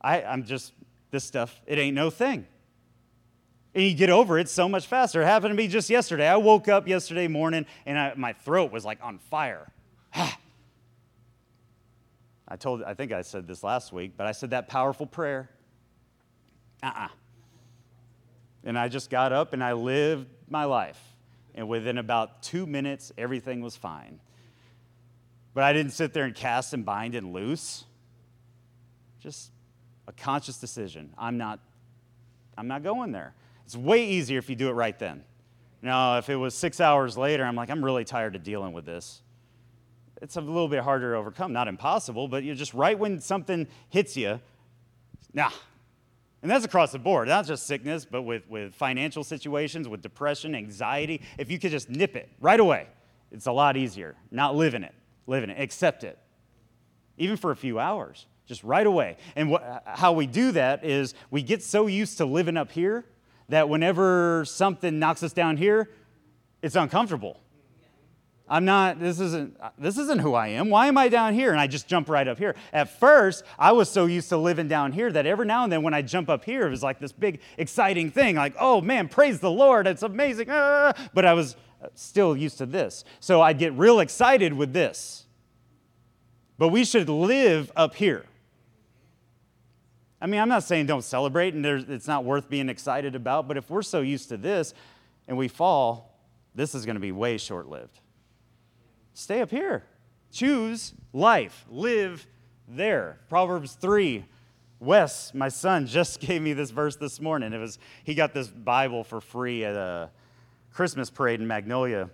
I, 0.00 0.22
I'm 0.22 0.44
just, 0.44 0.72
this 1.10 1.24
stuff, 1.24 1.60
it 1.66 1.76
ain't 1.76 1.94
no 1.94 2.08
thing. 2.08 2.46
And 3.74 3.84
you 3.84 3.92
get 3.92 4.08
over 4.08 4.38
it 4.38 4.48
so 4.48 4.66
much 4.66 4.86
faster. 4.86 5.20
It 5.20 5.26
happened 5.26 5.50
to 5.50 5.56
me 5.56 5.68
just 5.68 5.90
yesterday. 5.90 6.26
I 6.26 6.38
woke 6.38 6.68
up 6.68 6.88
yesterday 6.88 7.28
morning 7.28 7.66
and 7.84 7.98
I, 7.98 8.14
my 8.16 8.32
throat 8.32 8.72
was 8.72 8.82
like 8.82 9.00
on 9.02 9.18
fire. 9.18 9.70
I 10.14 10.36
told, 12.58 12.82
I 12.82 12.94
think 12.94 13.12
I 13.12 13.20
said 13.20 13.46
this 13.46 13.62
last 13.62 13.92
week, 13.92 14.12
but 14.16 14.26
I 14.26 14.32
said 14.32 14.52
that 14.52 14.68
powerful 14.68 15.04
prayer. 15.04 15.50
Uh 16.82 16.86
uh-uh. 16.86 17.08
And 18.64 18.78
I 18.78 18.88
just 18.88 19.10
got 19.10 19.32
up 19.32 19.52
and 19.52 19.62
I 19.62 19.72
lived 19.72 20.28
my 20.48 20.64
life. 20.64 21.00
And 21.54 21.68
within 21.68 21.98
about 21.98 22.42
two 22.42 22.66
minutes, 22.66 23.12
everything 23.18 23.60
was 23.60 23.76
fine. 23.76 24.20
But 25.52 25.64
I 25.64 25.72
didn't 25.72 25.92
sit 25.92 26.12
there 26.12 26.24
and 26.24 26.34
cast 26.34 26.74
and 26.74 26.84
bind 26.84 27.14
and 27.14 27.32
loose. 27.32 27.84
Just 29.20 29.50
a 30.06 30.12
conscious 30.12 30.58
decision. 30.58 31.12
I'm 31.18 31.38
not, 31.38 31.60
I'm 32.56 32.68
not 32.68 32.82
going 32.82 33.12
there. 33.12 33.34
It's 33.64 33.76
way 33.76 34.04
easier 34.04 34.38
if 34.38 34.48
you 34.48 34.56
do 34.56 34.68
it 34.68 34.72
right 34.72 34.98
then. 34.98 35.24
Now, 35.82 36.18
if 36.18 36.28
it 36.28 36.36
was 36.36 36.54
six 36.54 36.80
hours 36.80 37.16
later, 37.16 37.44
I'm 37.44 37.56
like, 37.56 37.70
I'm 37.70 37.84
really 37.84 38.04
tired 38.04 38.36
of 38.36 38.42
dealing 38.42 38.72
with 38.72 38.84
this. 38.84 39.22
It's 40.20 40.36
a 40.36 40.40
little 40.40 40.68
bit 40.68 40.82
harder 40.82 41.12
to 41.12 41.16
overcome. 41.16 41.52
Not 41.52 41.68
impossible, 41.68 42.28
but 42.28 42.44
you're 42.44 42.54
just 42.54 42.74
right 42.74 42.98
when 42.98 43.20
something 43.20 43.66
hits 43.88 44.16
you, 44.16 44.40
nah, 45.32 45.50
and 46.42 46.50
that's 46.50 46.64
across 46.64 46.92
the 46.92 46.98
board, 46.98 47.28
not 47.28 47.46
just 47.46 47.66
sickness, 47.66 48.04
but 48.04 48.22
with, 48.22 48.48
with 48.48 48.74
financial 48.74 49.22
situations, 49.22 49.88
with 49.88 50.00
depression, 50.00 50.54
anxiety. 50.54 51.20
If 51.36 51.50
you 51.50 51.58
could 51.58 51.70
just 51.70 51.90
nip 51.90 52.16
it 52.16 52.30
right 52.40 52.58
away, 52.58 52.86
it's 53.30 53.46
a 53.46 53.52
lot 53.52 53.76
easier. 53.76 54.16
Not 54.30 54.56
live 54.56 54.74
in 54.74 54.82
it, 54.82 54.94
live 55.26 55.44
in 55.44 55.50
it, 55.50 55.60
accept 55.60 56.02
it. 56.02 56.18
Even 57.18 57.36
for 57.36 57.50
a 57.50 57.56
few 57.56 57.78
hours, 57.78 58.26
just 58.46 58.64
right 58.64 58.86
away. 58.86 59.18
And 59.36 59.50
what, 59.50 59.82
how 59.86 60.12
we 60.12 60.26
do 60.26 60.52
that 60.52 60.84
is 60.84 61.14
we 61.30 61.42
get 61.42 61.62
so 61.62 61.86
used 61.86 62.16
to 62.18 62.24
living 62.24 62.56
up 62.56 62.72
here 62.72 63.04
that 63.50 63.68
whenever 63.68 64.44
something 64.46 64.98
knocks 64.98 65.22
us 65.22 65.32
down 65.34 65.58
here, 65.58 65.90
it's 66.62 66.76
uncomfortable. 66.76 67.40
I'm 68.50 68.64
not, 68.64 68.98
this 68.98 69.20
isn't, 69.20 69.56
this 69.78 69.96
isn't 69.96 70.18
who 70.18 70.34
I 70.34 70.48
am. 70.48 70.70
Why 70.70 70.88
am 70.88 70.98
I 70.98 71.08
down 71.08 71.34
here? 71.34 71.52
And 71.52 71.60
I 71.60 71.68
just 71.68 71.86
jump 71.86 72.08
right 72.08 72.26
up 72.26 72.36
here. 72.36 72.56
At 72.72 72.98
first, 72.98 73.44
I 73.56 73.70
was 73.70 73.88
so 73.88 74.06
used 74.06 74.28
to 74.30 74.36
living 74.36 74.66
down 74.66 74.90
here 74.90 75.12
that 75.12 75.24
every 75.24 75.46
now 75.46 75.62
and 75.62 75.72
then 75.72 75.84
when 75.84 75.94
I 75.94 76.02
jump 76.02 76.28
up 76.28 76.44
here, 76.44 76.66
it 76.66 76.70
was 76.70 76.82
like 76.82 76.98
this 76.98 77.12
big 77.12 77.40
exciting 77.58 78.10
thing, 78.10 78.34
like, 78.34 78.56
oh 78.58 78.80
man, 78.80 79.06
praise 79.06 79.38
the 79.38 79.50
Lord, 79.50 79.86
it's 79.86 80.02
amazing. 80.02 80.48
Ah. 80.50 80.92
But 81.14 81.24
I 81.24 81.32
was 81.32 81.54
still 81.94 82.36
used 82.36 82.58
to 82.58 82.66
this. 82.66 83.04
So 83.20 83.40
I'd 83.40 83.56
get 83.56 83.72
real 83.74 84.00
excited 84.00 84.52
with 84.52 84.72
this. 84.72 85.26
But 86.58 86.68
we 86.68 86.84
should 86.84 87.08
live 87.08 87.70
up 87.76 87.94
here. 87.94 88.24
I 90.20 90.26
mean, 90.26 90.40
I'm 90.40 90.48
not 90.48 90.64
saying 90.64 90.86
don't 90.86 91.04
celebrate 91.04 91.54
and 91.54 91.64
it's 91.64 92.08
not 92.08 92.24
worth 92.24 92.50
being 92.50 92.68
excited 92.68 93.14
about, 93.14 93.46
but 93.46 93.56
if 93.56 93.70
we're 93.70 93.82
so 93.82 94.00
used 94.00 94.28
to 94.30 94.36
this 94.36 94.74
and 95.28 95.38
we 95.38 95.46
fall, 95.46 96.18
this 96.56 96.74
is 96.74 96.84
going 96.84 96.96
to 96.96 97.00
be 97.00 97.12
way 97.12 97.38
short 97.38 97.68
lived 97.68 98.00
stay 99.20 99.40
up 99.40 99.50
here. 99.50 99.84
Choose 100.32 100.94
life. 101.12 101.66
Live 101.68 102.26
there. 102.66 103.20
Proverbs 103.28 103.74
3. 103.74 104.24
Wes, 104.78 105.34
my 105.34 105.50
son, 105.50 105.86
just 105.86 106.20
gave 106.20 106.40
me 106.40 106.54
this 106.54 106.70
verse 106.70 106.96
this 106.96 107.20
morning. 107.20 107.52
It 107.52 107.58
was 107.58 107.78
he 108.02 108.14
got 108.14 108.32
this 108.32 108.48
Bible 108.48 109.04
for 109.04 109.20
free 109.20 109.64
at 109.64 109.76
a 109.76 110.10
Christmas 110.72 111.10
parade 111.10 111.40
in 111.40 111.46
Magnolia, 111.46 112.08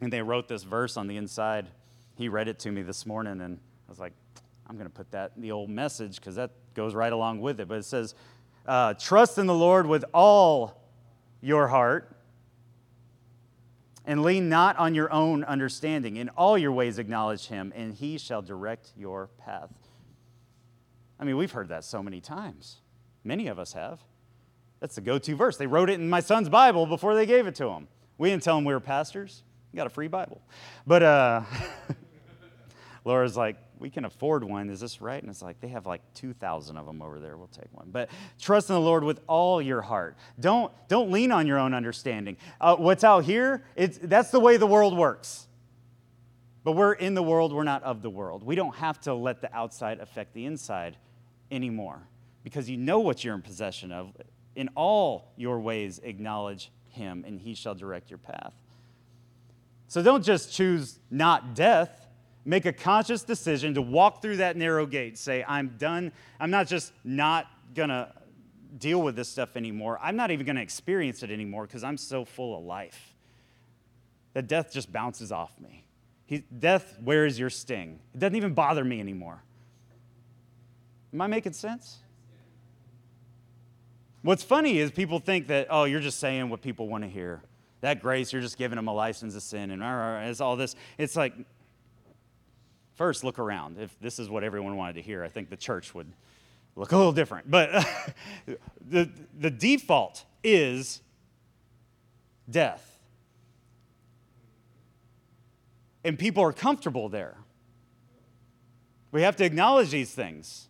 and 0.00 0.12
they 0.12 0.20
wrote 0.20 0.46
this 0.48 0.64
verse 0.64 0.96
on 0.96 1.06
the 1.06 1.16
inside. 1.16 1.68
He 2.16 2.28
read 2.28 2.48
it 2.48 2.58
to 2.60 2.70
me 2.70 2.82
this 2.82 3.06
morning, 3.06 3.40
and 3.40 3.58
I 3.88 3.90
was 3.90 3.98
like, 3.98 4.12
I'm 4.66 4.76
going 4.76 4.88
to 4.88 4.94
put 4.94 5.10
that 5.12 5.32
in 5.36 5.42
the 5.42 5.52
old 5.52 5.70
message 5.70 6.16
because 6.16 6.34
that 6.34 6.50
goes 6.74 6.94
right 6.94 7.12
along 7.12 7.40
with 7.40 7.58
it. 7.58 7.68
But 7.68 7.78
it 7.78 7.84
says, 7.84 8.14
uh, 8.66 8.94
Trust 8.94 9.38
in 9.38 9.46
the 9.46 9.54
Lord 9.54 9.86
with 9.86 10.04
all 10.12 10.82
your 11.40 11.68
heart 11.68 12.13
and 14.06 14.22
lean 14.22 14.48
not 14.48 14.76
on 14.76 14.94
your 14.94 15.12
own 15.12 15.44
understanding. 15.44 16.16
In 16.16 16.28
all 16.30 16.58
your 16.58 16.72
ways 16.72 16.98
acknowledge 16.98 17.46
him, 17.46 17.72
and 17.74 17.94
he 17.94 18.18
shall 18.18 18.42
direct 18.42 18.92
your 18.96 19.28
path. 19.38 19.70
I 21.18 21.24
mean, 21.24 21.36
we've 21.36 21.52
heard 21.52 21.68
that 21.68 21.84
so 21.84 22.02
many 22.02 22.20
times. 22.20 22.80
Many 23.22 23.46
of 23.48 23.58
us 23.58 23.72
have. 23.72 24.00
That's 24.80 24.96
the 24.96 25.00
go 25.00 25.18
to 25.18 25.36
verse. 25.36 25.56
They 25.56 25.66
wrote 25.66 25.88
it 25.88 26.00
in 26.00 26.10
my 26.10 26.20
son's 26.20 26.48
Bible 26.48 26.86
before 26.86 27.14
they 27.14 27.24
gave 27.24 27.46
it 27.46 27.54
to 27.56 27.68
him. 27.68 27.88
We 28.18 28.28
didn't 28.30 28.42
tell 28.42 28.58
him 28.58 28.64
we 28.64 28.74
were 28.74 28.80
pastors. 28.80 29.42
We 29.72 29.76
got 29.78 29.86
a 29.86 29.90
free 29.90 30.08
Bible. 30.08 30.42
But 30.86 31.02
uh, 31.02 31.42
Laura's 33.04 33.36
like, 33.36 33.56
we 33.78 33.90
can 33.90 34.04
afford 34.04 34.44
one. 34.44 34.70
Is 34.70 34.80
this 34.80 35.00
right? 35.00 35.22
And 35.22 35.30
it's 35.30 35.42
like, 35.42 35.60
they 35.60 35.68
have 35.68 35.86
like 35.86 36.02
2,000 36.14 36.76
of 36.76 36.86
them 36.86 37.02
over 37.02 37.20
there. 37.20 37.36
We'll 37.36 37.48
take 37.48 37.72
one. 37.72 37.88
But 37.90 38.10
trust 38.40 38.70
in 38.70 38.74
the 38.74 38.80
Lord 38.80 39.04
with 39.04 39.20
all 39.26 39.60
your 39.60 39.82
heart. 39.82 40.16
Don't, 40.38 40.72
don't 40.88 41.10
lean 41.10 41.32
on 41.32 41.46
your 41.46 41.58
own 41.58 41.74
understanding. 41.74 42.36
Uh, 42.60 42.76
what's 42.76 43.04
out 43.04 43.24
here, 43.24 43.64
it's, 43.76 43.98
that's 43.98 44.30
the 44.30 44.40
way 44.40 44.56
the 44.56 44.66
world 44.66 44.96
works. 44.96 45.46
But 46.64 46.72
we're 46.72 46.94
in 46.94 47.14
the 47.14 47.22
world, 47.22 47.52
we're 47.52 47.64
not 47.64 47.82
of 47.82 48.00
the 48.00 48.10
world. 48.10 48.42
We 48.42 48.54
don't 48.54 48.74
have 48.76 49.00
to 49.02 49.14
let 49.14 49.42
the 49.42 49.54
outside 49.54 50.00
affect 50.00 50.32
the 50.32 50.46
inside 50.46 50.96
anymore 51.50 52.08
because 52.42 52.70
you 52.70 52.78
know 52.78 53.00
what 53.00 53.22
you're 53.22 53.34
in 53.34 53.42
possession 53.42 53.92
of. 53.92 54.12
In 54.56 54.70
all 54.74 55.32
your 55.36 55.60
ways, 55.60 56.00
acknowledge 56.02 56.70
him, 56.88 57.24
and 57.26 57.40
he 57.40 57.54
shall 57.54 57.74
direct 57.74 58.10
your 58.10 58.18
path. 58.18 58.54
So 59.88 60.02
don't 60.02 60.24
just 60.24 60.52
choose 60.52 60.98
not 61.10 61.54
death. 61.54 62.03
Make 62.44 62.66
a 62.66 62.72
conscious 62.72 63.22
decision 63.22 63.74
to 63.74 63.82
walk 63.82 64.20
through 64.20 64.36
that 64.36 64.56
narrow 64.56 64.86
gate. 64.86 65.16
Say, 65.16 65.44
I'm 65.46 65.76
done. 65.78 66.12
I'm 66.38 66.50
not 66.50 66.66
just 66.66 66.92
not 67.02 67.46
going 67.74 67.88
to 67.88 68.12
deal 68.78 69.00
with 69.00 69.16
this 69.16 69.28
stuff 69.28 69.56
anymore. 69.56 69.98
I'm 70.02 70.16
not 70.16 70.30
even 70.30 70.44
going 70.44 70.56
to 70.56 70.62
experience 70.62 71.22
it 71.22 71.30
anymore 71.30 71.66
because 71.66 71.84
I'm 71.84 71.96
so 71.96 72.24
full 72.24 72.58
of 72.58 72.64
life 72.64 73.14
that 74.34 74.46
death 74.46 74.72
just 74.72 74.92
bounces 74.92 75.32
off 75.32 75.58
me. 75.58 75.84
He, 76.26 76.44
death, 76.58 76.98
where 77.02 77.24
is 77.24 77.38
your 77.38 77.50
sting? 77.50 78.00
It 78.14 78.18
doesn't 78.18 78.36
even 78.36 78.52
bother 78.52 78.84
me 78.84 79.00
anymore. 79.00 79.42
Am 81.12 81.20
I 81.20 81.26
making 81.26 81.52
sense? 81.52 81.98
What's 84.22 84.42
funny 84.42 84.78
is 84.78 84.90
people 84.90 85.18
think 85.18 85.46
that, 85.48 85.68
oh, 85.70 85.84
you're 85.84 86.00
just 86.00 86.18
saying 86.18 86.48
what 86.48 86.62
people 86.62 86.88
want 86.88 87.04
to 87.04 87.10
hear. 87.10 87.42
That 87.82 88.00
grace, 88.00 88.32
you're 88.32 88.42
just 88.42 88.56
giving 88.56 88.76
them 88.76 88.88
a 88.88 88.94
license 88.94 89.34
to 89.34 89.40
sin, 89.40 89.70
and 89.70 89.82
it's 90.28 90.40
all 90.40 90.56
this. 90.56 90.74
It's 90.96 91.14
like, 91.14 91.34
first, 92.94 93.24
look 93.24 93.38
around. 93.38 93.78
If 93.78 93.98
this 94.00 94.18
is 94.18 94.28
what 94.28 94.44
everyone 94.44 94.76
wanted 94.76 94.94
to 94.94 95.02
hear, 95.02 95.22
I 95.22 95.28
think 95.28 95.50
the 95.50 95.56
church 95.56 95.94
would 95.94 96.12
look 96.76 96.92
a 96.92 96.96
little 96.96 97.12
different. 97.12 97.50
But 97.50 97.70
the, 98.88 99.10
the 99.38 99.50
default 99.50 100.24
is 100.42 101.00
death. 102.48 102.90
And 106.04 106.18
people 106.18 106.42
are 106.42 106.52
comfortable 106.52 107.08
there. 107.08 107.36
We 109.10 109.22
have 109.22 109.36
to 109.36 109.44
acknowledge 109.44 109.90
these 109.90 110.12
things. 110.12 110.68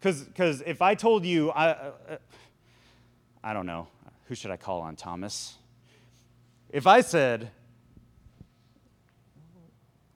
Because 0.00 0.62
if 0.66 0.82
I 0.82 0.94
told 0.94 1.24
you, 1.24 1.50
I, 1.50 1.70
uh, 1.70 1.92
I 3.44 3.52
don't 3.52 3.66
know, 3.66 3.88
who 4.26 4.34
should 4.34 4.50
I 4.50 4.56
call 4.56 4.80
on, 4.80 4.96
Thomas? 4.96 5.56
If 6.70 6.86
I 6.86 7.02
said, 7.02 7.50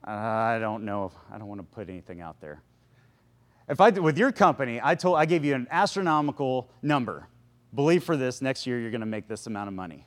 Uh, 0.07 0.11
I 0.11 0.59
don't 0.59 0.85
know, 0.85 1.11
I 1.29 1.37
don't 1.37 1.47
want 1.47 1.59
to 1.59 1.67
put 1.67 1.89
anything 1.89 2.21
out 2.21 2.39
there. 2.39 2.61
If 3.67 3.81
I, 3.81 3.89
with 3.89 4.17
your 4.17 4.31
company, 4.31 4.79
I, 4.81 4.95
told, 4.95 5.17
I 5.17 5.25
gave 5.25 5.43
you 5.43 5.53
an 5.53 5.67
astronomical 5.69 6.69
number. 6.81 7.27
Believe 7.75 8.05
for 8.05 8.15
this, 8.15 8.41
next 8.41 8.65
year 8.65 8.79
you're 8.79 8.91
going 8.91 9.01
to 9.01 9.05
make 9.05 9.27
this 9.27 9.47
amount 9.47 9.67
of 9.67 9.73
money. 9.73 10.05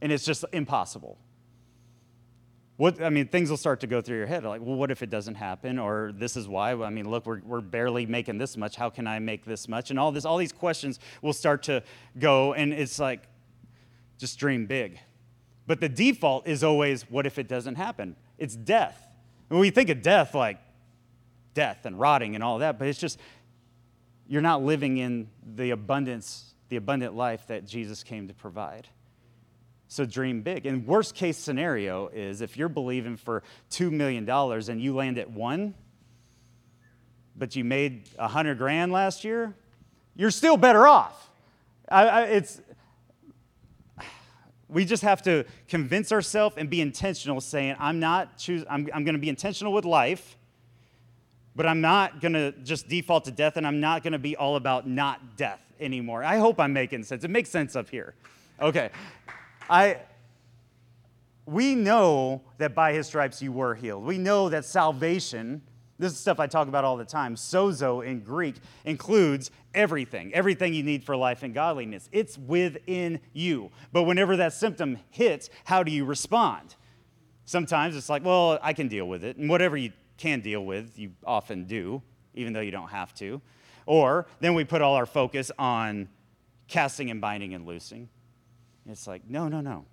And 0.00 0.10
it's 0.10 0.24
just 0.24 0.46
impossible. 0.52 1.18
What, 2.78 3.02
I 3.02 3.10
mean, 3.10 3.28
things 3.28 3.50
will 3.50 3.58
start 3.58 3.80
to 3.80 3.86
go 3.86 4.00
through 4.00 4.16
your 4.16 4.26
head 4.26 4.44
like, 4.44 4.62
well, 4.62 4.76
what 4.76 4.90
if 4.90 5.02
it 5.02 5.10
doesn't 5.10 5.34
happen? 5.34 5.78
Or 5.78 6.12
this 6.14 6.34
is 6.34 6.48
why. 6.48 6.72
I 6.72 6.88
mean, 6.88 7.10
look, 7.10 7.26
we're, 7.26 7.42
we're 7.44 7.60
barely 7.60 8.06
making 8.06 8.38
this 8.38 8.56
much. 8.56 8.76
How 8.76 8.88
can 8.88 9.06
I 9.06 9.18
make 9.18 9.44
this 9.44 9.68
much? 9.68 9.90
And 9.90 9.98
all 9.98 10.10
this, 10.10 10.24
all 10.24 10.38
these 10.38 10.52
questions 10.52 11.00
will 11.20 11.34
start 11.34 11.64
to 11.64 11.82
go, 12.18 12.54
and 12.54 12.72
it's 12.72 12.98
like, 12.98 13.24
just 14.16 14.38
dream 14.38 14.64
big. 14.64 15.00
But 15.66 15.80
the 15.80 15.88
default 15.88 16.46
is 16.46 16.64
always, 16.64 17.02
what 17.10 17.26
if 17.26 17.38
it 17.38 17.46
doesn't 17.46 17.74
happen? 17.74 18.16
It's 18.38 18.56
death. 18.56 19.07
And 19.50 19.58
we 19.58 19.70
think 19.70 19.88
of 19.90 20.02
death 20.02 20.34
like 20.34 20.58
death 21.54 21.86
and 21.86 21.98
rotting 21.98 22.34
and 22.34 22.44
all 22.44 22.58
that, 22.58 22.78
but 22.78 22.88
it's 22.88 23.00
just, 23.00 23.18
you're 24.28 24.42
not 24.42 24.62
living 24.62 24.98
in 24.98 25.28
the 25.54 25.70
abundance, 25.70 26.54
the 26.68 26.76
abundant 26.76 27.14
life 27.14 27.46
that 27.48 27.66
Jesus 27.66 28.04
came 28.04 28.28
to 28.28 28.34
provide. 28.34 28.86
So 29.88 30.04
dream 30.04 30.42
big. 30.42 30.66
And 30.66 30.86
worst 30.86 31.14
case 31.14 31.38
scenario 31.38 32.08
is 32.08 32.42
if 32.42 32.56
you're 32.56 32.68
believing 32.68 33.16
for 33.16 33.42
$2 33.70 33.90
million 33.90 34.28
and 34.28 34.80
you 34.80 34.94
land 34.94 35.18
at 35.18 35.30
one, 35.30 35.74
but 37.34 37.56
you 37.56 37.64
made 37.64 38.08
100 38.16 38.58
grand 38.58 38.92
last 38.92 39.24
year, 39.24 39.54
you're 40.14 40.30
still 40.30 40.56
better 40.56 40.86
off. 40.86 41.30
I, 41.88 42.06
I, 42.06 42.22
it's, 42.24 42.60
we 44.68 44.84
just 44.84 45.02
have 45.02 45.22
to 45.22 45.44
convince 45.68 46.12
ourselves 46.12 46.56
and 46.58 46.68
be 46.68 46.80
intentional 46.80 47.40
saying, 47.40 47.76
I'm 47.78 48.00
not 48.00 48.36
choose, 48.36 48.64
I'm, 48.68 48.88
I'm 48.92 49.04
going 49.04 49.14
to 49.14 49.20
be 49.20 49.28
intentional 49.28 49.72
with 49.72 49.84
life, 49.84 50.36
but 51.56 51.66
I'm 51.66 51.80
not 51.80 52.20
going 52.20 52.34
to 52.34 52.52
just 52.52 52.88
default 52.88 53.24
to 53.24 53.30
death 53.30 53.56
and 53.56 53.66
I'm 53.66 53.80
not 53.80 54.02
going 54.02 54.12
to 54.12 54.18
be 54.18 54.36
all 54.36 54.56
about 54.56 54.86
not 54.86 55.36
death 55.36 55.60
anymore. 55.80 56.22
I 56.22 56.36
hope 56.36 56.60
I'm 56.60 56.72
making 56.72 57.04
sense. 57.04 57.24
It 57.24 57.30
makes 57.30 57.48
sense 57.48 57.76
up 57.76 57.88
here. 57.88 58.14
Okay. 58.60 58.90
I, 59.70 59.98
we 61.46 61.74
know 61.74 62.42
that 62.58 62.74
by 62.74 62.92
his 62.92 63.06
stripes 63.06 63.40
you 63.40 63.52
were 63.52 63.74
healed. 63.74 64.04
We 64.04 64.18
know 64.18 64.48
that 64.50 64.64
salvation, 64.64 65.62
this 65.98 66.12
is 66.12 66.18
stuff 66.18 66.38
I 66.38 66.46
talk 66.46 66.68
about 66.68 66.84
all 66.84 66.96
the 66.96 67.04
time, 67.04 67.34
sozo 67.34 68.06
in 68.06 68.20
Greek 68.20 68.56
includes 68.84 69.50
everything, 69.74 70.32
everything 70.32 70.72
you 70.72 70.82
need 70.82 71.04
for 71.04 71.16
life 71.16 71.42
and 71.42 71.52
godliness. 71.52 72.08
It's 72.12 72.38
within 72.38 73.20
you. 73.32 73.70
But 73.92 74.04
whenever 74.04 74.36
that 74.36 74.52
symptom 74.52 74.98
hits, 75.10 75.50
how 75.64 75.82
do 75.82 75.90
you 75.90 76.04
respond? 76.04 76.76
Sometimes 77.44 77.96
it's 77.96 78.08
like, 78.08 78.24
well, 78.24 78.58
I 78.62 78.74
can 78.74 78.88
deal 78.88 79.08
with 79.08 79.24
it. 79.24 79.38
And 79.38 79.48
whatever 79.48 79.76
you 79.76 79.92
can 80.18 80.40
deal 80.40 80.64
with, 80.64 80.98
you 80.98 81.12
often 81.24 81.64
do, 81.64 82.02
even 82.34 82.52
though 82.52 82.60
you 82.60 82.70
don't 82.70 82.90
have 82.90 83.14
to. 83.14 83.40
Or 83.86 84.26
then 84.40 84.54
we 84.54 84.64
put 84.64 84.82
all 84.82 84.94
our 84.94 85.06
focus 85.06 85.50
on 85.58 86.08
casting 86.68 87.10
and 87.10 87.20
binding 87.20 87.54
and 87.54 87.66
loosing. 87.66 88.08
It's 88.86 89.06
like, 89.06 89.22
no, 89.28 89.48
no, 89.48 89.60
no. 89.60 89.86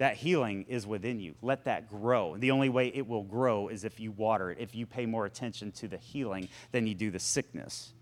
That 0.00 0.16
healing 0.16 0.64
is 0.66 0.86
within 0.86 1.20
you. 1.20 1.34
Let 1.42 1.64
that 1.64 1.90
grow. 1.90 2.34
The 2.38 2.52
only 2.52 2.70
way 2.70 2.88
it 2.88 3.06
will 3.06 3.22
grow 3.22 3.68
is 3.68 3.84
if 3.84 4.00
you 4.00 4.12
water 4.12 4.50
it, 4.50 4.56
if 4.58 4.74
you 4.74 4.86
pay 4.86 5.04
more 5.04 5.26
attention 5.26 5.72
to 5.72 5.88
the 5.88 5.98
healing 5.98 6.48
than 6.72 6.86
you 6.86 6.94
do 6.94 7.10
the 7.10 7.18
sickness. 7.18 7.92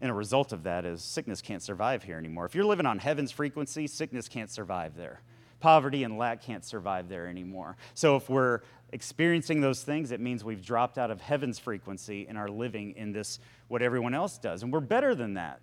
And 0.00 0.10
a 0.10 0.14
result 0.14 0.52
of 0.52 0.64
that 0.64 0.84
is 0.84 1.00
sickness 1.00 1.40
can't 1.40 1.62
survive 1.62 2.02
here 2.02 2.18
anymore. 2.18 2.46
If 2.46 2.56
you're 2.56 2.64
living 2.64 2.86
on 2.86 2.98
heaven's 2.98 3.30
frequency, 3.30 3.86
sickness 3.86 4.28
can't 4.28 4.50
survive 4.50 4.96
there. 4.96 5.20
Poverty 5.60 6.02
and 6.02 6.18
lack 6.18 6.42
can't 6.42 6.64
survive 6.64 7.08
there 7.08 7.28
anymore. 7.28 7.76
So 7.94 8.16
if 8.16 8.28
we're 8.28 8.62
experiencing 8.90 9.60
those 9.60 9.84
things, 9.84 10.10
it 10.10 10.18
means 10.18 10.42
we've 10.42 10.66
dropped 10.66 10.98
out 10.98 11.12
of 11.12 11.20
heaven's 11.20 11.60
frequency 11.60 12.26
and 12.28 12.36
are 12.36 12.48
living 12.48 12.94
in 12.96 13.12
this, 13.12 13.38
what 13.68 13.82
everyone 13.82 14.14
else 14.14 14.36
does. 14.36 14.64
And 14.64 14.72
we're 14.72 14.80
better 14.80 15.14
than 15.14 15.34
that. 15.34 15.60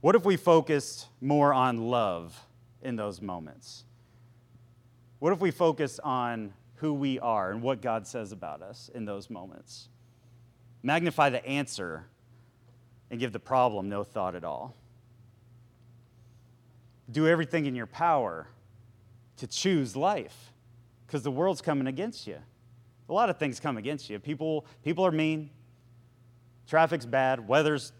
What 0.00 0.14
if 0.14 0.24
we 0.24 0.36
focused 0.36 1.08
more 1.20 1.52
on 1.52 1.90
love 1.90 2.38
in 2.82 2.96
those 2.96 3.20
moments? 3.20 3.84
What 5.18 5.32
if 5.32 5.40
we 5.40 5.50
focus 5.50 6.00
on 6.02 6.54
who 6.76 6.94
we 6.94 7.18
are 7.18 7.50
and 7.50 7.60
what 7.60 7.82
God 7.82 8.06
says 8.06 8.32
about 8.32 8.62
us 8.62 8.90
in 8.94 9.04
those 9.04 9.28
moments? 9.28 9.88
Magnify 10.82 11.28
the 11.28 11.44
answer 11.44 12.06
and 13.10 13.20
give 13.20 13.32
the 13.32 13.40
problem 13.40 13.90
no 13.90 14.02
thought 14.02 14.34
at 14.34 14.44
all. 14.44 14.74
Do 17.10 17.28
everything 17.28 17.66
in 17.66 17.74
your 17.74 17.86
power 17.86 18.46
to 19.36 19.46
choose 19.46 19.94
life 19.94 20.52
because 21.06 21.22
the 21.22 21.30
world's 21.30 21.60
coming 21.60 21.86
against 21.86 22.26
you. 22.26 22.38
A 23.10 23.12
lot 23.12 23.28
of 23.28 23.36
things 23.36 23.60
come 23.60 23.76
against 23.76 24.08
you. 24.08 24.18
People, 24.18 24.64
people 24.82 25.04
are 25.04 25.10
mean, 25.10 25.50
traffic's 26.66 27.04
bad, 27.04 27.46
weather's 27.46 27.92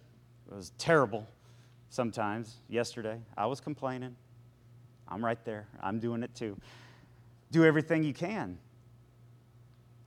was 0.49 0.73
terrible 0.79 1.27
sometimes. 1.91 2.57
Yesterday, 2.69 3.21
I 3.37 3.47
was 3.47 3.61
complaining. 3.61 4.17
I'm 5.09 5.23
right 5.25 5.45
there. 5.45 5.67
I'm 5.83 5.99
doing 5.99 6.23
it 6.23 6.35
too. 6.35 6.57
Do 7.51 7.65
everything 7.65 8.05
you 8.05 8.15
can 8.15 8.59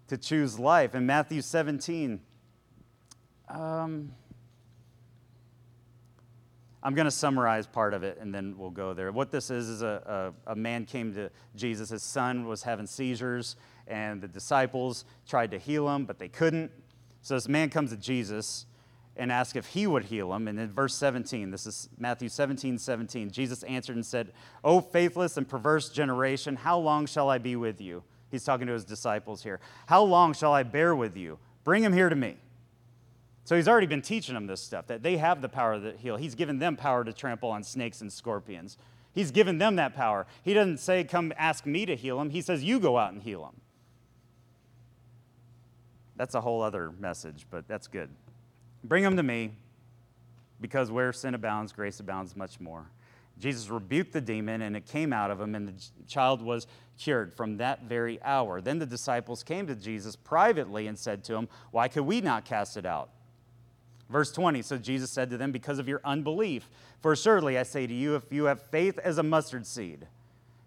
to 0.08 0.17
choose 0.17 0.58
life. 0.58 0.96
In 0.96 1.06
Matthew 1.06 1.41
17, 1.41 2.19
um, 3.50 4.12
I'm 6.82 6.96
going 6.96 7.06
to 7.06 7.12
summarize 7.12 7.67
part 7.67 7.93
of 7.93 8.04
it 8.04 8.17
and 8.19 8.34
then 8.34 8.56
we'll 8.58 8.69
go 8.69 8.93
there. 8.93 9.12
What 9.12 9.32
this 9.32 9.50
is 9.50 9.69
is 9.69 9.82
a, 9.82 10.34
a, 10.48 10.52
a, 10.52 10.56
man 10.56 10.86
came 10.86 11.13
to 11.13 11.30
Jesus. 11.56 11.89
His 11.89 12.04
son 12.04 12.46
was 12.46 12.63
having 12.63 12.88
seizures, 12.88 13.56
and 13.88 14.22
the 14.22 14.28
disciples 14.28 15.06
tried 15.28 15.52
to 15.52 15.58
heal 15.58 15.88
him, 15.89 16.06
but 16.06 16.19
they 16.19 16.28
couldn't. 16.28 16.72
So 17.22 17.36
this 17.36 17.48
man 17.48 17.69
comes 17.69 17.91
to 17.91 17.98
Jesus 17.98 18.65
and 19.15 19.32
asked 19.32 19.56
if 19.56 19.67
he 19.67 19.86
would 19.86 20.06
heal 20.06 20.34
him. 20.34 20.47
And 20.47 20.60
in 20.60 20.71
verse 20.71 20.95
17, 20.95 21.52
this 21.52 21.65
is 21.65 21.89
Matthew 21.97 22.30
17, 22.30 22.78
17, 22.78 23.32
Jesus 23.32 23.63
answered 23.63 23.95
and 23.95 24.06
said, 24.06 24.34
O 24.63 24.82
faithless 24.82 25.38
and 25.38 25.47
perverse 25.47 25.89
generation, 25.89 26.56
how 26.56 26.80
long 26.80 27.06
shall 27.06 27.30
I 27.30 27.38
be 27.38 27.56
with 27.56 27.80
you? 27.80 28.04
He's 28.32 28.43
talking 28.43 28.65
to 28.67 28.73
his 28.73 28.86
disciples 28.86 29.43
here. 29.43 29.60
How 29.86 30.02
long 30.04 30.34
shall 30.34 30.54
I 30.54 30.63
bear 30.63 30.95
with 30.95 31.15
you? 31.15 31.38
Bring 31.63 31.84
him 31.84 31.93
here 31.93 32.10
to 32.10 32.15
me. 32.15 32.38
So 33.45 33.56
he's 33.56 33.67
already 33.67 33.88
been 33.88 34.02
teaching 34.02 34.34
them 34.34 34.47
this 34.47 34.62
stuff, 34.62 34.88
that 34.88 35.04
they 35.04 35.17
have 35.17 35.41
the 35.41 35.49
power 35.49 35.80
to 35.80 35.97
heal. 35.97 36.15
He's 36.15 36.34
given 36.34 36.60
them 36.60 36.76
power 36.76 37.04
to 37.04 37.13
trample 37.13 37.52
on 37.52 37.63
snakes 37.63 38.02
and 38.02 38.12
scorpions. 38.12 38.78
He's 39.13 39.32
given 39.32 39.58
them 39.58 39.76
that 39.76 39.95
power. 39.95 40.26
He 40.43 40.54
doesn't 40.54 40.80
say, 40.80 41.04
Come 41.04 41.34
ask 41.38 41.65
me 41.65 41.86
to 41.86 41.95
heal 41.95 42.17
them. 42.17 42.30
He 42.32 42.41
says, 42.41 42.63
You 42.63 42.80
go 42.80 42.97
out 42.97 43.13
and 43.13 43.21
heal 43.21 43.43
them. 43.43 43.62
That's 46.15 46.36
a 46.36 46.41
whole 46.41 46.62
other 46.62 46.91
message, 46.99 47.45
but 47.49 47.67
that's 47.67 47.88
good. 47.88 48.10
Bring 48.84 49.04
them 49.04 49.15
to 49.17 49.24
me, 49.24 49.52
because 50.60 50.91
where 50.91 51.13
sin 51.13 51.36
abounds, 51.36 51.72
grace 51.72 52.00
abounds 52.00 52.36
much 52.36 52.60
more. 52.60 52.89
Jesus 53.39 53.69
rebuked 53.69 54.13
the 54.13 54.22
demon, 54.22 54.62
and 54.62 54.76
it 54.76 54.86
came 54.86 55.12
out 55.12 55.32
of 55.32 55.41
him, 55.41 55.56
and 55.56 55.67
the 55.67 55.74
child 56.08 56.41
was 56.41 56.67
cured 56.98 57.34
from 57.34 57.58
that 57.58 57.84
very 57.84 58.22
hour. 58.22 58.62
Then 58.62 58.80
the 58.80 58.86
disciples 58.86 59.43
came 59.43 59.67
to 59.67 59.76
Jesus 59.76 60.15
privately 60.15 60.88
and 60.88 60.98
said 60.98 61.24
to 61.26 61.36
him, 61.36 61.48
Why 61.72 61.88
could 61.88 62.04
we 62.04 62.22
not 62.22 62.46
cast 62.46 62.78
it 62.78 62.86
out? 62.86 63.10
Verse 64.10 64.32
20 64.32 64.62
So 64.62 64.78
Jesus 64.78 65.10
said 65.10 65.30
to 65.32 65.38
them, 65.38 65.52
Because 65.52 65.80
of 65.80 65.88
your 65.88 66.02
unbelief. 66.04 66.69
For 67.02 67.15
surely 67.15 67.58
I 67.58 67.63
say 67.63 67.88
to 67.88 67.93
you, 67.93 68.15
if 68.15 68.32
you 68.32 68.46
have 68.46 68.62
faith 68.62 69.00
as 69.00 69.17
a 69.17 69.24
mustard 69.24 69.65
seed, 69.65 70.08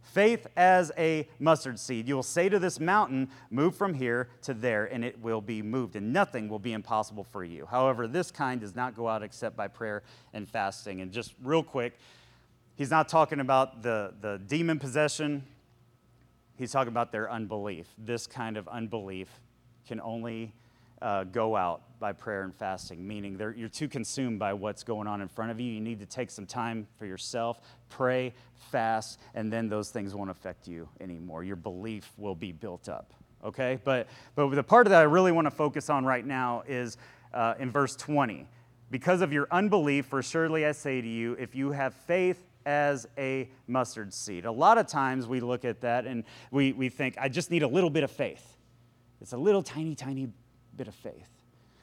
faith 0.06 0.46
as 0.56 0.92
a 0.96 1.28
mustard 1.38 1.78
seed, 1.78 2.08
you 2.08 2.14
will 2.14 2.22
say 2.22 2.48
to 2.48 2.58
this 2.58 2.80
mountain, 2.80 3.28
Move 3.50 3.74
from 3.74 3.94
here 3.94 4.28
to 4.42 4.54
there, 4.54 4.86
and 4.86 5.04
it 5.04 5.20
will 5.20 5.40
be 5.40 5.62
moved, 5.62 5.96
and 5.96 6.12
nothing 6.12 6.48
will 6.48 6.58
be 6.58 6.72
impossible 6.72 7.24
for 7.24 7.44
you. 7.44 7.66
However, 7.66 8.06
this 8.06 8.30
kind 8.30 8.60
does 8.60 8.74
not 8.74 8.96
go 8.96 9.08
out 9.08 9.22
except 9.22 9.56
by 9.56 9.68
prayer 9.68 10.02
and 10.32 10.48
fasting. 10.48 11.00
And 11.00 11.12
just 11.12 11.34
real 11.42 11.62
quick, 11.62 11.98
he's 12.76 12.90
not 12.90 13.08
talking 13.08 13.40
about 13.40 13.82
the, 13.82 14.14
the 14.20 14.40
demon 14.46 14.78
possession, 14.78 15.44
he's 16.56 16.72
talking 16.72 16.92
about 16.92 17.12
their 17.12 17.30
unbelief. 17.30 17.86
This 17.98 18.26
kind 18.26 18.56
of 18.56 18.68
unbelief 18.68 19.28
can 19.86 20.00
only 20.00 20.52
uh, 21.02 21.24
go 21.24 21.56
out 21.56 21.82
by 21.98 22.12
prayer 22.12 22.42
and 22.42 22.54
fasting, 22.54 23.06
meaning 23.06 23.38
you're 23.56 23.68
too 23.68 23.88
consumed 23.88 24.38
by 24.38 24.52
what's 24.52 24.82
going 24.82 25.06
on 25.06 25.20
in 25.20 25.28
front 25.28 25.50
of 25.50 25.60
you. 25.60 25.70
You 25.72 25.80
need 25.80 26.00
to 26.00 26.06
take 26.06 26.30
some 26.30 26.46
time 26.46 26.86
for 26.98 27.06
yourself, 27.06 27.60
pray, 27.88 28.34
fast, 28.70 29.18
and 29.34 29.52
then 29.52 29.68
those 29.68 29.90
things 29.90 30.14
won't 30.14 30.30
affect 30.30 30.68
you 30.68 30.88
anymore. 31.00 31.44
Your 31.44 31.56
belief 31.56 32.12
will 32.16 32.34
be 32.34 32.52
built 32.52 32.88
up. 32.88 33.12
Okay? 33.44 33.78
But, 33.84 34.08
but 34.34 34.48
the 34.50 34.62
part 34.62 34.88
that 34.88 35.00
I 35.00 35.04
really 35.04 35.32
want 35.32 35.46
to 35.46 35.50
focus 35.50 35.88
on 35.88 36.04
right 36.04 36.24
now 36.24 36.62
is 36.66 36.96
uh, 37.32 37.54
in 37.58 37.70
verse 37.70 37.96
20. 37.96 38.46
Because 38.90 39.20
of 39.20 39.32
your 39.32 39.48
unbelief, 39.50 40.06
for 40.06 40.22
surely 40.22 40.64
I 40.66 40.72
say 40.72 41.00
to 41.00 41.08
you, 41.08 41.32
if 41.34 41.54
you 41.54 41.72
have 41.72 41.94
faith 41.94 42.42
as 42.66 43.06
a 43.16 43.48
mustard 43.68 44.12
seed. 44.12 44.44
A 44.44 44.50
lot 44.50 44.76
of 44.76 44.88
times 44.88 45.28
we 45.28 45.40
look 45.40 45.64
at 45.64 45.80
that 45.82 46.04
and 46.04 46.24
we, 46.50 46.72
we 46.72 46.88
think, 46.88 47.16
I 47.18 47.28
just 47.28 47.50
need 47.50 47.62
a 47.62 47.68
little 47.68 47.90
bit 47.90 48.02
of 48.02 48.10
faith. 48.10 48.56
It's 49.20 49.32
a 49.32 49.38
little 49.38 49.62
tiny, 49.62 49.94
tiny 49.94 50.28
bit 50.76 50.88
of 50.88 50.94
faith. 50.94 51.30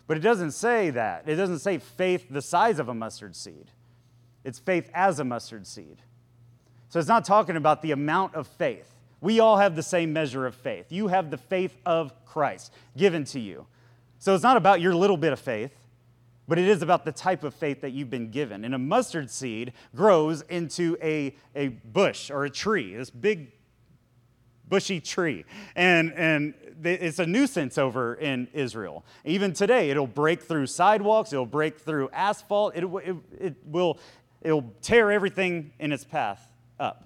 But 0.08 0.17
it 0.17 0.21
doesn't 0.21 0.51
say 0.51 0.89
that. 0.91 1.23
It 1.27 1.36
doesn't 1.36 1.60
say 1.60 1.77
faith 1.77 2.27
the 2.29 2.41
size 2.41 2.79
of 2.79 2.89
a 2.89 2.93
mustard 2.93 3.36
seed, 3.36 3.71
it's 4.43 4.60
faith 4.60 4.89
as 4.93 5.19
a 5.19 5.23
mustard 5.23 5.65
seed. 5.67 6.01
So 6.89 6.99
it's 6.99 7.08
not 7.08 7.25
talking 7.25 7.56
about 7.56 7.82
the 7.82 7.91
amount 7.91 8.36
of 8.36 8.45
faith. 8.45 8.93
We 9.19 9.39
all 9.39 9.58
have 9.58 9.75
the 9.75 9.82
same 9.82 10.13
measure 10.13 10.45
of 10.45 10.53
faith. 10.53 10.91
You 10.91 11.08
have 11.08 11.32
the 11.32 11.38
faith 11.38 11.75
of 11.86 12.13
Christ 12.25 12.71
given 12.95 13.23
to 13.25 13.39
you. 13.39 13.65
So 14.19 14.36
it's 14.36 14.43
not 14.43 14.58
about 14.58 14.79
your 14.79 14.93
little 14.93 15.17
bit 15.17 15.34
of 15.34 15.39
faith, 15.39 15.71
but 16.47 16.60
it 16.60 16.67
is 16.67 16.82
about 16.82 17.06
the 17.06 17.12
type 17.12 17.43
of 17.43 17.53
faith 17.53 17.82
that 17.82 17.91
you've 17.91 18.10
been 18.10 18.29
given. 18.29 18.63
And 18.65 18.75
a 18.75 18.77
mustard 18.77 19.32
seed 19.32 19.73
grows 19.95 20.41
into 20.43 20.97
a, 21.01 21.36
a 21.56 21.69
bush 21.69 22.29
or 22.29 22.45
a 22.45 22.49
tree, 22.49 22.95
this 22.95 23.10
big 23.10 23.53
bushy 24.67 24.99
tree. 24.99 25.45
And, 25.75 26.13
and 26.13 26.53
it's 26.83 27.19
a 27.19 27.25
nuisance 27.25 27.77
over 27.77 28.15
in 28.15 28.47
Israel. 28.53 29.03
Even 29.25 29.53
today, 29.53 29.89
it'll 29.89 30.07
break 30.07 30.41
through 30.41 30.67
sidewalks, 30.67 31.33
it'll 31.33 31.45
break 31.45 31.79
through 31.79 32.09
asphalt, 32.12 32.75
it, 32.75 32.83
it, 32.83 33.15
it 33.39 33.55
will 33.65 33.99
it'll 34.41 34.73
tear 34.81 35.12
everything 35.12 35.71
in 35.79 35.91
its 35.91 36.03
path 36.03 36.47
up. 36.79 37.05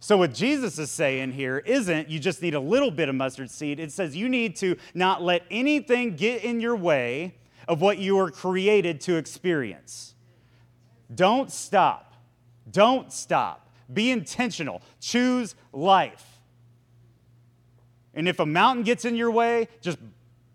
So, 0.00 0.16
what 0.16 0.34
Jesus 0.34 0.80
is 0.80 0.90
saying 0.90 1.32
here 1.32 1.58
isn't 1.58 2.08
you 2.08 2.18
just 2.18 2.42
need 2.42 2.54
a 2.54 2.60
little 2.60 2.90
bit 2.90 3.08
of 3.08 3.14
mustard 3.14 3.50
seed. 3.50 3.78
It 3.78 3.92
says 3.92 4.16
you 4.16 4.28
need 4.28 4.56
to 4.56 4.76
not 4.94 5.22
let 5.22 5.44
anything 5.48 6.16
get 6.16 6.42
in 6.42 6.60
your 6.60 6.74
way 6.74 7.36
of 7.68 7.80
what 7.80 7.98
you 7.98 8.16
were 8.16 8.30
created 8.30 9.00
to 9.02 9.16
experience. 9.16 10.14
Don't 11.14 11.52
stop. 11.52 12.14
Don't 12.68 13.12
stop. 13.12 13.70
Be 13.92 14.10
intentional. 14.10 14.82
Choose 15.00 15.54
life. 15.72 16.31
And 18.14 18.28
if 18.28 18.40
a 18.40 18.46
mountain 18.46 18.84
gets 18.84 19.04
in 19.04 19.16
your 19.16 19.30
way, 19.30 19.68
just 19.80 19.98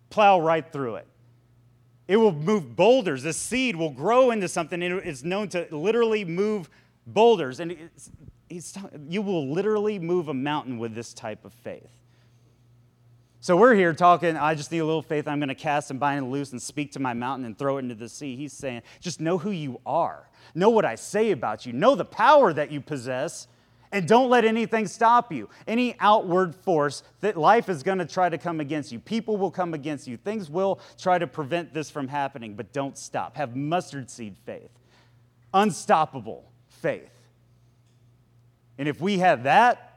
plow 0.10 0.40
right 0.40 0.70
through 0.72 0.96
it. 0.96 1.08
It 2.08 2.18
will 2.18 2.32
move 2.32 2.76
boulders. 2.76 3.24
The 3.24 3.34
seed 3.34 3.76
will 3.76 3.90
grow 3.90 4.32
into 4.32 4.48
something. 4.48 4.82
It's 4.82 5.24
known 5.24 5.50
to 5.50 5.68
literally 5.72 6.24
move 6.24 6.70
boulders. 7.06 7.60
And 7.60 7.72
it's, 7.72 8.12
it's, 8.50 8.78
you 9.10 9.22
will 9.22 9.52
literally 9.52 10.00
move 10.00 10.30
a 10.30 10.34
mountain 10.34 10.78
with 10.78 10.96
this 10.96 11.14
type 11.14 11.44
of 11.44 11.54
faith. 11.54 11.90
So 13.40 13.56
we're 13.56 13.76
here 13.76 13.94
talking, 13.94 14.36
I 14.36 14.56
just 14.56 14.72
need 14.72 14.80
a 14.80 14.86
little 14.86 15.02
faith. 15.02 15.28
I'm 15.28 15.40
going 15.40 15.50
to 15.50 15.56
cast 15.56 15.92
and 15.92 16.00
bind 16.00 16.24
and 16.24 16.32
loose 16.32 16.52
and 16.52 16.62
speak 16.62 16.92
to 16.94 17.00
my 17.00 17.14
mountain 17.14 17.46
and 17.46 17.58
throw 17.58 17.78
it 17.78 17.82
into 17.82 17.96
the 17.96 18.10
sea. 18.10 18.36
He's 18.36 18.54
saying, 18.54 18.82
just 19.00 19.22
know 19.22 19.38
who 19.38 19.52
you 19.52 19.80
are. 19.86 20.30
Know 20.56 20.70
what 20.70 20.86
I 20.86 20.96
say 20.96 21.32
about 21.32 21.66
you. 21.66 21.74
Know 21.74 21.96
the 21.96 22.06
power 22.06 22.52
that 22.54 22.72
you 22.72 22.82
possess 22.82 23.48
and 23.92 24.08
don't 24.08 24.30
let 24.30 24.46
anything 24.46 24.88
stop 24.88 25.32
you. 25.32 25.50
Any 25.68 25.96
outward 26.00 26.56
force 26.56 27.04
that 27.22 27.38
life 27.38 27.70
is 27.70 27.84
going 27.84 28.00
to 28.00 28.06
try 28.06 28.30
to 28.30 28.38
come 28.38 28.60
against 28.60 28.92
you, 28.92 29.00
people 29.00 29.38
will 29.38 29.52
come 29.52 29.74
against 29.74 30.08
you, 30.08 30.18
things 30.18 30.50
will 30.50 30.80
try 30.98 31.18
to 31.18 31.28
prevent 31.28 31.74
this 31.74 31.90
from 31.90 32.08
happening, 32.08 32.56
but 32.56 32.74
don't 32.74 32.98
stop. 32.98 33.38
Have 33.38 33.56
mustard 33.56 34.10
seed 34.10 34.36
faith, 34.46 34.72
unstoppable 35.54 36.52
faith. 36.68 37.12
And 38.78 38.88
if 38.88 39.02
we 39.02 39.20
have 39.20 39.44
that, 39.44 39.88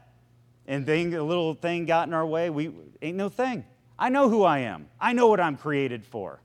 and 0.71 0.87
thing, 0.87 1.13
a 1.15 1.23
little 1.23 1.55
thing 1.55 1.85
got 1.85 2.07
in 2.07 2.15
our 2.15 2.25
way, 2.25 2.49
we 2.49 2.71
ain't 3.03 3.17
no 3.17 3.29
thing. 3.29 3.65
I 3.99 4.09
know 4.09 4.29
who 4.29 4.45
I 4.45 4.61
am. 4.61 4.89
I 5.01 5.13
know 5.13 5.27
what 5.27 5.41
I'm 5.41 5.57
created 5.57 6.07
for. 6.07 6.41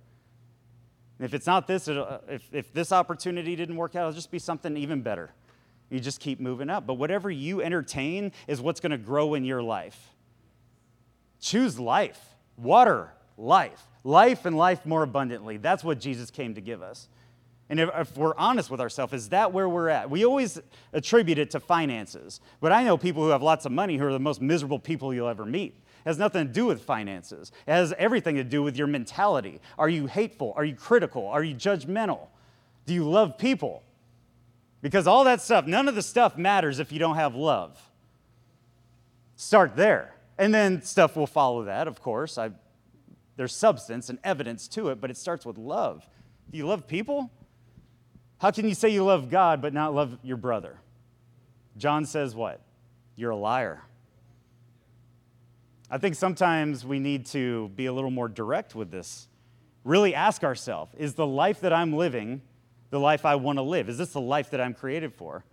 And 1.20 1.26
if 1.26 1.36
it's 1.36 1.46
not 1.46 1.68
this, 1.68 1.88
if, 1.88 2.50
if 2.52 2.74
this 2.74 2.92
opportunity 2.92 3.56
didn't 3.56 3.76
work 3.76 3.96
out, 3.96 4.02
it'll 4.02 4.14
just 4.14 4.32
be 4.32 4.40
something 4.40 4.76
even 4.78 5.02
better. 5.02 5.32
You 5.90 6.00
just 6.00 6.20
keep 6.20 6.40
moving 6.40 6.70
up. 6.70 6.88
But 6.88 6.96
whatever 6.96 7.30
you 7.30 7.62
entertain 7.62 8.32
is 8.48 8.62
what's 8.62 8.80
going 8.80 8.92
to 8.92 8.98
grow 8.98 9.34
in 9.34 9.46
your 9.46 9.62
life. 9.62 10.14
Choose 11.40 11.80
life, 11.80 12.20
water, 12.58 13.12
life, 13.38 13.88
life 14.04 14.46
and 14.46 14.58
life 14.58 14.86
more 14.86 15.04
abundantly. 15.04 15.58
That's 15.58 15.84
what 15.84 16.00
Jesus 16.00 16.32
came 16.32 16.56
to 16.56 16.62
give 16.62 16.82
us. 16.82 17.08
And 17.70 17.80
if, 17.80 17.90
if, 17.96 18.18
we're 18.18 18.36
honest 18.38 18.70
with 18.70 18.80
ourselves, 18.80 19.14
is 19.14 19.30
that 19.30 19.52
where 19.52 19.68
we're 19.68 19.90
at? 19.90 20.10
We 20.10 20.26
always 20.26 20.62
attribute 20.94 21.40
it 21.40 21.52
to 21.52 21.60
finances. 21.60 22.40
But 22.62 22.72
I 22.72 22.84
know 22.84 22.98
people 22.98 23.24
who 23.24 23.30
have 23.30 23.42
lots 23.42 23.66
of 23.66 23.72
money 23.72 23.98
who 23.98 24.06
are 24.06 24.12
the 24.12 24.20
most 24.20 24.42
miserable 24.42 24.78
people 24.78 25.14
you'll 25.14 25.28
ever 25.28 25.46
meet. 25.46 25.74
It 26.06 26.10
has 26.10 26.20
nothing 26.20 26.46
to 26.46 26.54
do 26.54 26.68
with 26.68 26.84
finances, 26.84 27.52
it 27.66 27.72
has 27.72 27.94
everything 27.98 28.36
to 28.36 28.44
do 28.44 28.62
with 28.62 28.78
your 28.78 28.88
mentality. 28.88 29.60
Are 29.80 29.90
you 29.90 30.06
hateful? 30.06 30.54
Are 30.56 30.64
you 30.64 30.76
critical? 30.76 31.28
Are 31.28 31.44
you 31.44 31.56
judgmental? 31.56 32.28
Do 32.86 32.94
you 32.94 33.10
love 33.10 33.38
people? 33.40 33.82
Because 34.86 35.08
all 35.08 35.24
that 35.24 35.42
stuff, 35.42 35.66
none 35.66 35.88
of 35.88 35.96
the 35.96 36.04
stuff 36.04 36.38
matters 36.38 36.78
if 36.78 36.92
you 36.92 37.00
don't 37.00 37.16
have 37.16 37.34
love. 37.34 37.82
Start 39.36 39.76
there. 39.76 40.14
And 40.38 40.54
then 40.54 40.84
stuff 40.84 41.16
will 41.16 41.26
follow 41.26 41.64
that, 41.64 41.88
of 41.88 42.04
course. 42.04 42.38
I, 42.38 42.52
there's 43.36 43.56
substance 43.56 44.10
and 44.10 44.20
evidence 44.24 44.68
to 44.68 44.90
it, 44.90 45.02
but 45.02 45.10
it 45.10 45.18
starts 45.18 45.44
with 45.44 45.58
love. 45.58 46.08
Do 46.52 46.60
you 46.60 46.68
love 46.68 46.86
people? 46.86 47.32
How 48.38 48.52
can 48.52 48.70
you 48.70 48.76
say 48.76 48.90
you 48.90 49.04
love 49.04 49.32
God 49.32 49.60
but 49.60 49.74
not 49.74 49.96
love 49.96 50.20
your 50.22 50.38
brother? 50.38 50.78
John 51.78 52.06
says 52.06 52.36
what? 52.36 52.62
You're 53.16 53.32
a 53.32 53.36
liar. 53.36 53.82
I 55.90 55.98
think 55.98 56.14
sometimes 56.14 56.86
we 56.86 57.00
need 57.00 57.26
to 57.26 57.70
be 57.70 57.88
a 57.88 57.92
little 57.92 58.12
more 58.12 58.30
direct 58.30 58.76
with 58.76 58.92
this. 58.92 59.30
Really 59.84 60.14
ask 60.14 60.44
ourselves 60.44 60.92
is 60.96 61.16
the 61.16 61.26
life 61.26 61.62
that 61.62 61.74
I'm 61.74 61.92
living 61.92 62.44
the 62.96 63.00
life 63.02 63.26
I 63.26 63.36
want 63.36 63.58
to 63.58 63.62
live? 63.62 63.90
Is 63.90 63.98
this 63.98 64.14
the 64.14 64.22
life 64.22 64.52
that 64.52 64.62
I'm 64.62 64.74
created 64.74 65.14
for? 65.14 65.44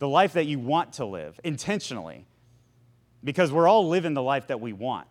The 0.00 0.06
life 0.06 0.34
that 0.34 0.44
you 0.44 0.58
want 0.58 0.92
to 0.94 1.06
live 1.06 1.40
intentionally. 1.42 2.26
Because 3.24 3.50
we're 3.50 3.66
all 3.66 3.88
living 3.88 4.12
the 4.12 4.22
life 4.22 4.48
that 4.48 4.60
we 4.60 4.74
want. 4.74 5.06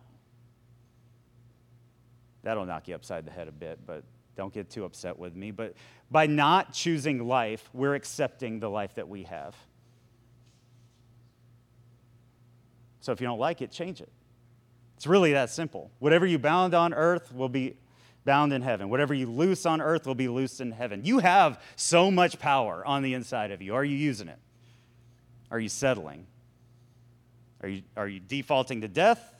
That'll 2.44 2.64
knock 2.64 2.86
you 2.86 2.94
upside 2.94 3.26
the 3.26 3.32
head 3.32 3.48
a 3.48 3.52
bit, 3.52 3.80
but 3.84 4.04
don't 4.36 4.54
get 4.54 4.70
too 4.70 4.84
upset 4.84 5.18
with 5.18 5.34
me. 5.34 5.50
But 5.50 5.74
by 6.08 6.28
not 6.28 6.72
choosing 6.72 7.26
life, 7.26 7.68
we're 7.72 7.96
accepting 7.96 8.60
the 8.60 8.70
life 8.70 8.94
that 8.94 9.08
we 9.08 9.24
have. 9.24 9.56
So 13.00 13.10
if 13.10 13.20
you 13.20 13.26
don't 13.26 13.40
like 13.40 13.62
it, 13.62 13.72
change 13.72 14.00
it. 14.00 14.12
It's 14.96 15.08
really 15.08 15.32
that 15.32 15.50
simple. 15.50 15.90
Whatever 15.98 16.24
you 16.24 16.38
bound 16.38 16.72
on 16.72 16.94
earth 16.94 17.34
will 17.34 17.48
be 17.48 17.74
bound 18.26 18.52
in 18.52 18.60
heaven. 18.60 18.90
Whatever 18.90 19.14
you 19.14 19.26
loose 19.26 19.64
on 19.64 19.80
earth 19.80 20.06
will 20.06 20.14
be 20.14 20.28
loosed 20.28 20.60
in 20.60 20.72
heaven. 20.72 21.02
You 21.04 21.20
have 21.20 21.58
so 21.76 22.10
much 22.10 22.38
power 22.38 22.84
on 22.84 23.02
the 23.02 23.14
inside 23.14 23.52
of 23.52 23.62
you. 23.62 23.74
Are 23.74 23.84
you 23.84 23.96
using 23.96 24.28
it? 24.28 24.38
Are 25.50 25.58
you 25.58 25.70
settling? 25.70 26.26
Are 27.62 27.68
you, 27.68 27.82
are 27.96 28.08
you 28.08 28.20
defaulting 28.20 28.82
to 28.82 28.88
death? 28.88 29.34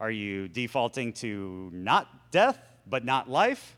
Are 0.00 0.10
you 0.10 0.48
defaulting 0.48 1.12
to 1.14 1.68
not 1.72 2.30
death, 2.30 2.58
but 2.86 3.04
not 3.04 3.28
life? 3.28 3.76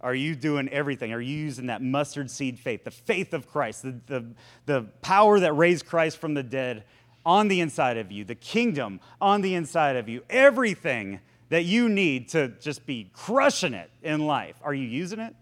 Are 0.00 0.14
you 0.14 0.34
doing 0.34 0.68
everything? 0.68 1.12
Are 1.12 1.20
you 1.20 1.36
using 1.36 1.66
that 1.66 1.82
mustard 1.82 2.30
seed 2.30 2.58
faith, 2.58 2.84
the 2.84 2.90
faith 2.90 3.32
of 3.32 3.48
Christ, 3.48 3.82
the, 3.82 4.00
the, 4.06 4.26
the 4.66 4.82
power 5.00 5.40
that 5.40 5.52
raised 5.52 5.86
Christ 5.86 6.18
from 6.18 6.34
the 6.34 6.42
dead 6.42 6.84
on 7.24 7.48
the 7.48 7.60
inside 7.60 7.96
of 7.96 8.10
you, 8.10 8.24
the 8.24 8.34
kingdom 8.34 9.00
on 9.20 9.42
the 9.42 9.54
inside 9.54 9.96
of 9.96 10.08
you, 10.08 10.22
everything 10.28 11.20
that 11.52 11.66
you 11.66 11.86
need 11.86 12.30
to 12.30 12.48
just 12.48 12.86
be 12.86 13.10
crushing 13.12 13.74
it 13.74 13.90
in 14.02 14.26
life? 14.26 14.56
Are 14.62 14.72
you 14.72 14.86
using 14.86 15.18
it? 15.18 15.36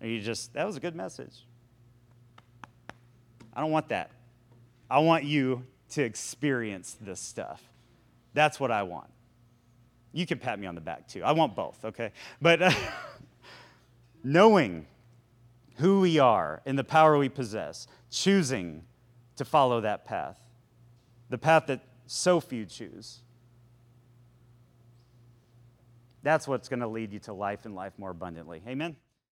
Are 0.00 0.06
you 0.06 0.22
just, 0.22 0.54
that 0.54 0.66
was 0.66 0.78
a 0.78 0.80
good 0.80 0.96
message? 0.96 1.44
I 3.52 3.60
don't 3.60 3.70
want 3.70 3.90
that. 3.90 4.10
I 4.90 5.00
want 5.00 5.24
you 5.24 5.66
to 5.90 6.02
experience 6.02 6.96
this 6.98 7.20
stuff. 7.20 7.62
That's 8.32 8.58
what 8.58 8.70
I 8.70 8.84
want. 8.84 9.10
You 10.14 10.24
can 10.24 10.38
pat 10.38 10.58
me 10.58 10.66
on 10.66 10.74
the 10.74 10.80
back 10.80 11.08
too. 11.08 11.22
I 11.22 11.32
want 11.32 11.54
both, 11.54 11.84
okay? 11.84 12.12
But 12.40 12.62
uh, 12.62 12.72
knowing 14.24 14.86
who 15.76 16.00
we 16.00 16.20
are 16.20 16.62
and 16.64 16.78
the 16.78 16.84
power 16.84 17.18
we 17.18 17.28
possess, 17.28 17.86
choosing 18.10 18.82
to 19.36 19.44
follow 19.44 19.82
that 19.82 20.06
path, 20.06 20.38
the 21.28 21.36
path 21.36 21.66
that 21.66 21.84
so 22.06 22.40
few 22.40 22.64
choose, 22.64 23.18
that's 26.22 26.46
what's 26.46 26.68
going 26.68 26.80
to 26.80 26.88
lead 26.88 27.12
you 27.12 27.18
to 27.20 27.32
life 27.32 27.64
and 27.64 27.74
life 27.74 27.92
more 27.98 28.10
abundantly. 28.10 28.62
Amen? 28.66 28.96